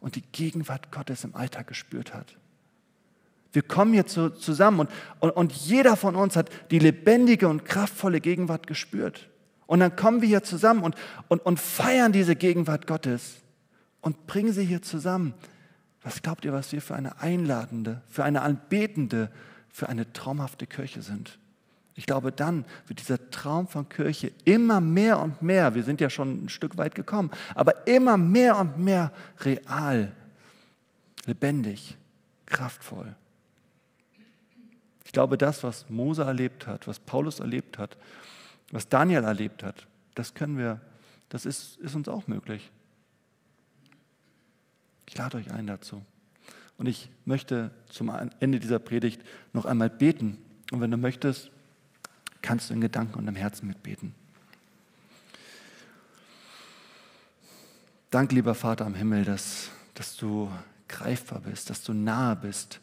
und 0.00 0.16
die 0.16 0.22
Gegenwart 0.32 0.92
Gottes 0.92 1.24
im 1.24 1.34
Alltag 1.34 1.66
gespürt 1.66 2.12
hat. 2.12 2.36
Wir 3.52 3.62
kommen 3.62 3.94
hier 3.94 4.06
zu, 4.06 4.30
zusammen 4.30 4.80
und, 4.80 4.90
und, 5.20 5.30
und 5.30 5.52
jeder 5.52 5.96
von 5.96 6.14
uns 6.14 6.36
hat 6.36 6.50
die 6.70 6.78
lebendige 6.78 7.48
und 7.48 7.64
kraftvolle 7.64 8.20
Gegenwart 8.20 8.66
gespürt. 8.66 9.30
Und 9.66 9.80
dann 9.80 9.96
kommen 9.96 10.20
wir 10.20 10.28
hier 10.28 10.42
zusammen 10.42 10.82
und, 10.82 10.94
und, 11.28 11.44
und 11.44 11.58
feiern 11.58 12.12
diese 12.12 12.36
Gegenwart 12.36 12.86
Gottes 12.86 13.36
und 14.02 14.26
bringen 14.26 14.52
sie 14.52 14.64
hier 14.64 14.82
zusammen. 14.82 15.32
Was 16.02 16.22
glaubt 16.22 16.44
ihr, 16.44 16.52
was 16.52 16.70
wir 16.72 16.82
für 16.82 16.94
eine 16.94 17.20
einladende, 17.20 18.02
für 18.08 18.24
eine 18.24 18.42
anbetende, 18.42 19.30
für 19.76 19.90
eine 19.90 20.10
traumhafte 20.12 20.66
Kirche 20.66 21.02
sind. 21.02 21.38
Ich 21.98 22.04
glaube, 22.04 22.30
dann 22.30 22.66
wird 22.86 23.00
dieser 23.00 23.30
Traum 23.30 23.66
von 23.66 23.88
Kirche 23.88 24.30
immer 24.44 24.82
mehr 24.82 25.18
und 25.18 25.40
mehr, 25.40 25.74
wir 25.74 25.82
sind 25.82 26.00
ja 26.00 26.10
schon 26.10 26.44
ein 26.44 26.48
Stück 26.50 26.76
weit 26.76 26.94
gekommen, 26.94 27.30
aber 27.54 27.86
immer 27.86 28.18
mehr 28.18 28.58
und 28.58 28.78
mehr 28.78 29.12
real, 29.40 30.12
lebendig, 31.24 31.96
kraftvoll. 32.44 33.16
Ich 35.06 35.12
glaube, 35.12 35.38
das, 35.38 35.62
was 35.62 35.88
Mose 35.88 36.24
erlebt 36.24 36.66
hat, 36.66 36.86
was 36.86 37.00
Paulus 37.00 37.40
erlebt 37.40 37.78
hat, 37.78 37.96
was 38.70 38.88
Daniel 38.88 39.24
erlebt 39.24 39.62
hat, 39.62 39.86
das 40.14 40.34
können 40.34 40.58
wir, 40.58 40.82
das 41.30 41.46
ist, 41.46 41.78
ist 41.78 41.94
uns 41.94 42.08
auch 42.08 42.26
möglich. 42.26 42.70
Ich 45.08 45.16
lade 45.16 45.38
euch 45.38 45.50
ein 45.50 45.66
dazu. 45.66 46.02
Und 46.76 46.86
ich 46.86 47.08
möchte 47.24 47.70
zum 47.88 48.12
Ende 48.38 48.60
dieser 48.60 48.80
Predigt 48.80 49.22
noch 49.54 49.64
einmal 49.64 49.88
beten. 49.88 50.36
Und 50.72 50.82
wenn 50.82 50.90
du 50.90 50.98
möchtest, 50.98 51.50
kannst 52.42 52.70
du 52.70 52.74
in 52.74 52.80
Gedanken 52.80 53.18
und 53.18 53.28
im 53.28 53.36
Herzen 53.36 53.66
mitbeten. 53.66 54.14
Dank, 58.10 58.32
lieber 58.32 58.54
Vater 58.54 58.86
am 58.86 58.94
Himmel, 58.94 59.24
dass, 59.24 59.70
dass 59.94 60.16
du 60.16 60.50
greifbar 60.88 61.40
bist, 61.40 61.70
dass 61.70 61.82
du 61.82 61.92
nahe 61.92 62.36
bist, 62.36 62.80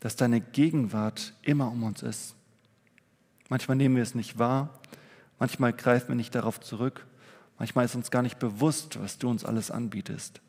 dass 0.00 0.16
deine 0.16 0.40
Gegenwart 0.40 1.32
immer 1.42 1.70
um 1.70 1.82
uns 1.82 2.02
ist. 2.02 2.34
Manchmal 3.48 3.76
nehmen 3.76 3.96
wir 3.96 4.02
es 4.02 4.14
nicht 4.14 4.38
wahr, 4.38 4.80
manchmal 5.38 5.72
greifen 5.72 6.08
wir 6.08 6.14
nicht 6.16 6.34
darauf 6.34 6.60
zurück, 6.60 7.06
manchmal 7.58 7.84
ist 7.84 7.94
uns 7.94 8.10
gar 8.10 8.22
nicht 8.22 8.38
bewusst, 8.38 9.00
was 9.00 9.18
du 9.18 9.30
uns 9.30 9.44
alles 9.44 9.70
anbietest. 9.70 10.40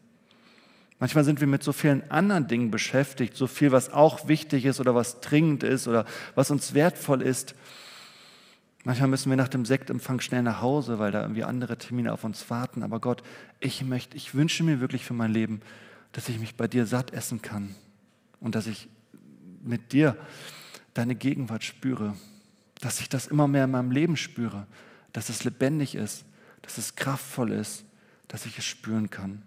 Manchmal 1.00 1.24
sind 1.24 1.40
wir 1.40 1.48
mit 1.48 1.62
so 1.62 1.74
vielen 1.74 2.10
anderen 2.10 2.48
Dingen 2.48 2.72
beschäftigt, 2.72 3.36
so 3.36 3.46
viel, 3.46 3.72
was 3.72 3.94
auch 3.94 4.28
wichtig 4.28 4.66
ist 4.66 4.80
oder 4.80 4.96
was 4.96 5.22
dringend 5.22 5.62
ist 5.62 5.88
oder 5.88 6.06
was 6.34 6.50
uns 6.50 6.74
wertvoll 6.74 7.22
ist. 7.22 7.54
Manchmal 8.88 9.10
müssen 9.10 9.30
wir 9.30 9.36
nach 9.36 9.50
dem 9.50 9.66
Sektempfang 9.66 10.22
schnell 10.22 10.44
nach 10.44 10.62
Hause, 10.62 10.98
weil 10.98 11.12
da 11.12 11.22
irgendwie 11.22 11.44
andere 11.44 11.78
Termine 11.78 12.14
auf 12.14 12.24
uns 12.24 12.50
warten. 12.50 12.84
Aber 12.84 13.02
Gott, 13.02 13.22
ich 13.60 13.84
möchte, 13.84 14.16
ich 14.16 14.34
wünsche 14.34 14.64
mir 14.64 14.80
wirklich 14.80 15.04
für 15.04 15.14
mein 15.14 15.34
Leben, 15.34 15.60
dass 16.14 16.30
ich 16.30 16.40
mich 16.40 16.56
bei 16.56 16.70
dir 16.70 16.86
satt 16.86 17.12
essen 17.12 17.42
kann 17.42 17.76
und 18.40 18.56
dass 18.56 18.66
ich 18.66 18.88
mit 19.62 19.92
dir 19.92 20.16
deine 20.94 21.16
Gegenwart 21.16 21.66
spüre, 21.66 22.16
dass 22.80 23.02
ich 23.02 23.10
das 23.10 23.28
immer 23.28 23.50
mehr 23.50 23.66
in 23.66 23.72
meinem 23.72 23.92
Leben 23.92 24.16
spüre, 24.16 24.68
dass 25.12 25.28
es 25.28 25.44
lebendig 25.44 25.94
ist, 25.94 26.24
dass 26.62 26.78
es 26.78 26.96
kraftvoll 26.96 27.52
ist, 27.52 27.84
dass 28.30 28.46
ich 28.46 28.58
es 28.58 28.64
spüren 28.64 29.10
kann. 29.10 29.42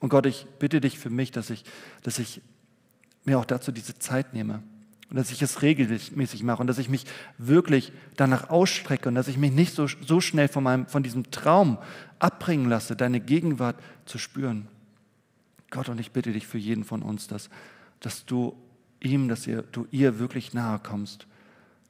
Und 0.00 0.08
Gott, 0.08 0.26
ich 0.26 0.48
bitte 0.58 0.80
dich 0.80 0.98
für 0.98 1.10
mich, 1.10 1.30
dass 1.30 1.50
ich, 1.50 1.62
dass 2.02 2.18
ich 2.18 2.42
mir 3.22 3.38
auch 3.38 3.44
dazu 3.44 3.70
diese 3.70 3.96
Zeit 4.00 4.34
nehme 4.34 4.60
und 5.12 5.18
dass 5.18 5.30
ich 5.30 5.42
es 5.42 5.60
regelmäßig 5.60 6.42
mache 6.42 6.62
und 6.62 6.68
dass 6.68 6.78
ich 6.78 6.88
mich 6.88 7.04
wirklich 7.36 7.92
danach 8.16 8.48
ausstrecke 8.48 9.10
und 9.10 9.14
dass 9.14 9.28
ich 9.28 9.36
mich 9.36 9.52
nicht 9.52 9.74
so, 9.74 9.86
so 9.86 10.22
schnell 10.22 10.48
von, 10.48 10.64
meinem, 10.64 10.86
von 10.86 11.02
diesem 11.02 11.30
Traum 11.30 11.76
abbringen 12.18 12.66
lasse, 12.70 12.96
deine 12.96 13.20
Gegenwart 13.20 13.76
zu 14.06 14.16
spüren. 14.16 14.68
Gott, 15.70 15.90
und 15.90 16.00
ich 16.00 16.12
bitte 16.12 16.32
dich 16.32 16.46
für 16.46 16.56
jeden 16.56 16.84
von 16.84 17.02
uns, 17.02 17.28
dass, 17.28 17.50
dass 18.00 18.24
du 18.24 18.56
ihm, 19.00 19.28
dass 19.28 19.46
ihr, 19.46 19.60
du 19.60 19.86
ihr 19.90 20.18
wirklich 20.18 20.54
nahe 20.54 20.78
kommst, 20.78 21.26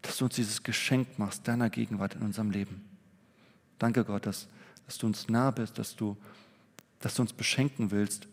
dass 0.03 0.17
du 0.17 0.25
uns 0.25 0.35
dieses 0.35 0.65
Geschenk 0.65 1.17
machst, 1.21 1.47
deiner 1.47 1.71
Gegenwart 1.71 2.17
in 2.17 2.23
unserem 2.23 2.51
Leben. 2.51 2.85
Danke 3.79 4.05
Gott, 4.05 4.27
dass, 4.27 4.49
dass 4.87 4.99
du 4.99 5.07
uns 5.07 5.29
nah 5.29 5.53
bist, 5.53 5.79
dass 5.79 5.95
du, 5.95 6.17
dass 6.99 7.15
du 7.15 7.23
uns 7.23 7.33
beschenken 7.33 7.93
willst. 7.93 8.27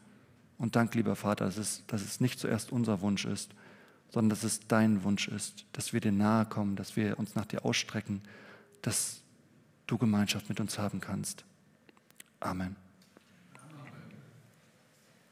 Und 0.58 0.75
danke, 0.75 0.97
lieber 0.97 1.15
Vater, 1.15 1.45
dass 1.45 1.58
es, 1.58 1.84
dass 1.86 2.02
es 2.02 2.19
nicht 2.19 2.39
zuerst 2.39 2.71
unser 2.71 3.02
Wunsch 3.02 3.25
ist, 3.25 3.52
sondern 4.12 4.30
dass 4.30 4.43
es 4.43 4.67
dein 4.67 5.04
Wunsch 5.04 5.28
ist, 5.28 5.65
dass 5.74 5.93
wir 5.93 6.02
dir 6.02 6.12
nahe 6.12 6.45
kommen, 6.45 6.76
dass 6.76 6.95
wir 6.95 7.19
uns 7.19 7.36
nach 7.36 7.45
dir 7.45 7.65
ausstrecken, 7.65 8.22
dass 8.82 9.22
du 9.88 9.98
Gemeinschaft 9.98 10.50
mit 10.50 10.60
uns 10.60 10.78
haben 10.80 11.00
kannst. 11.00 11.45
Amen. 12.39 12.76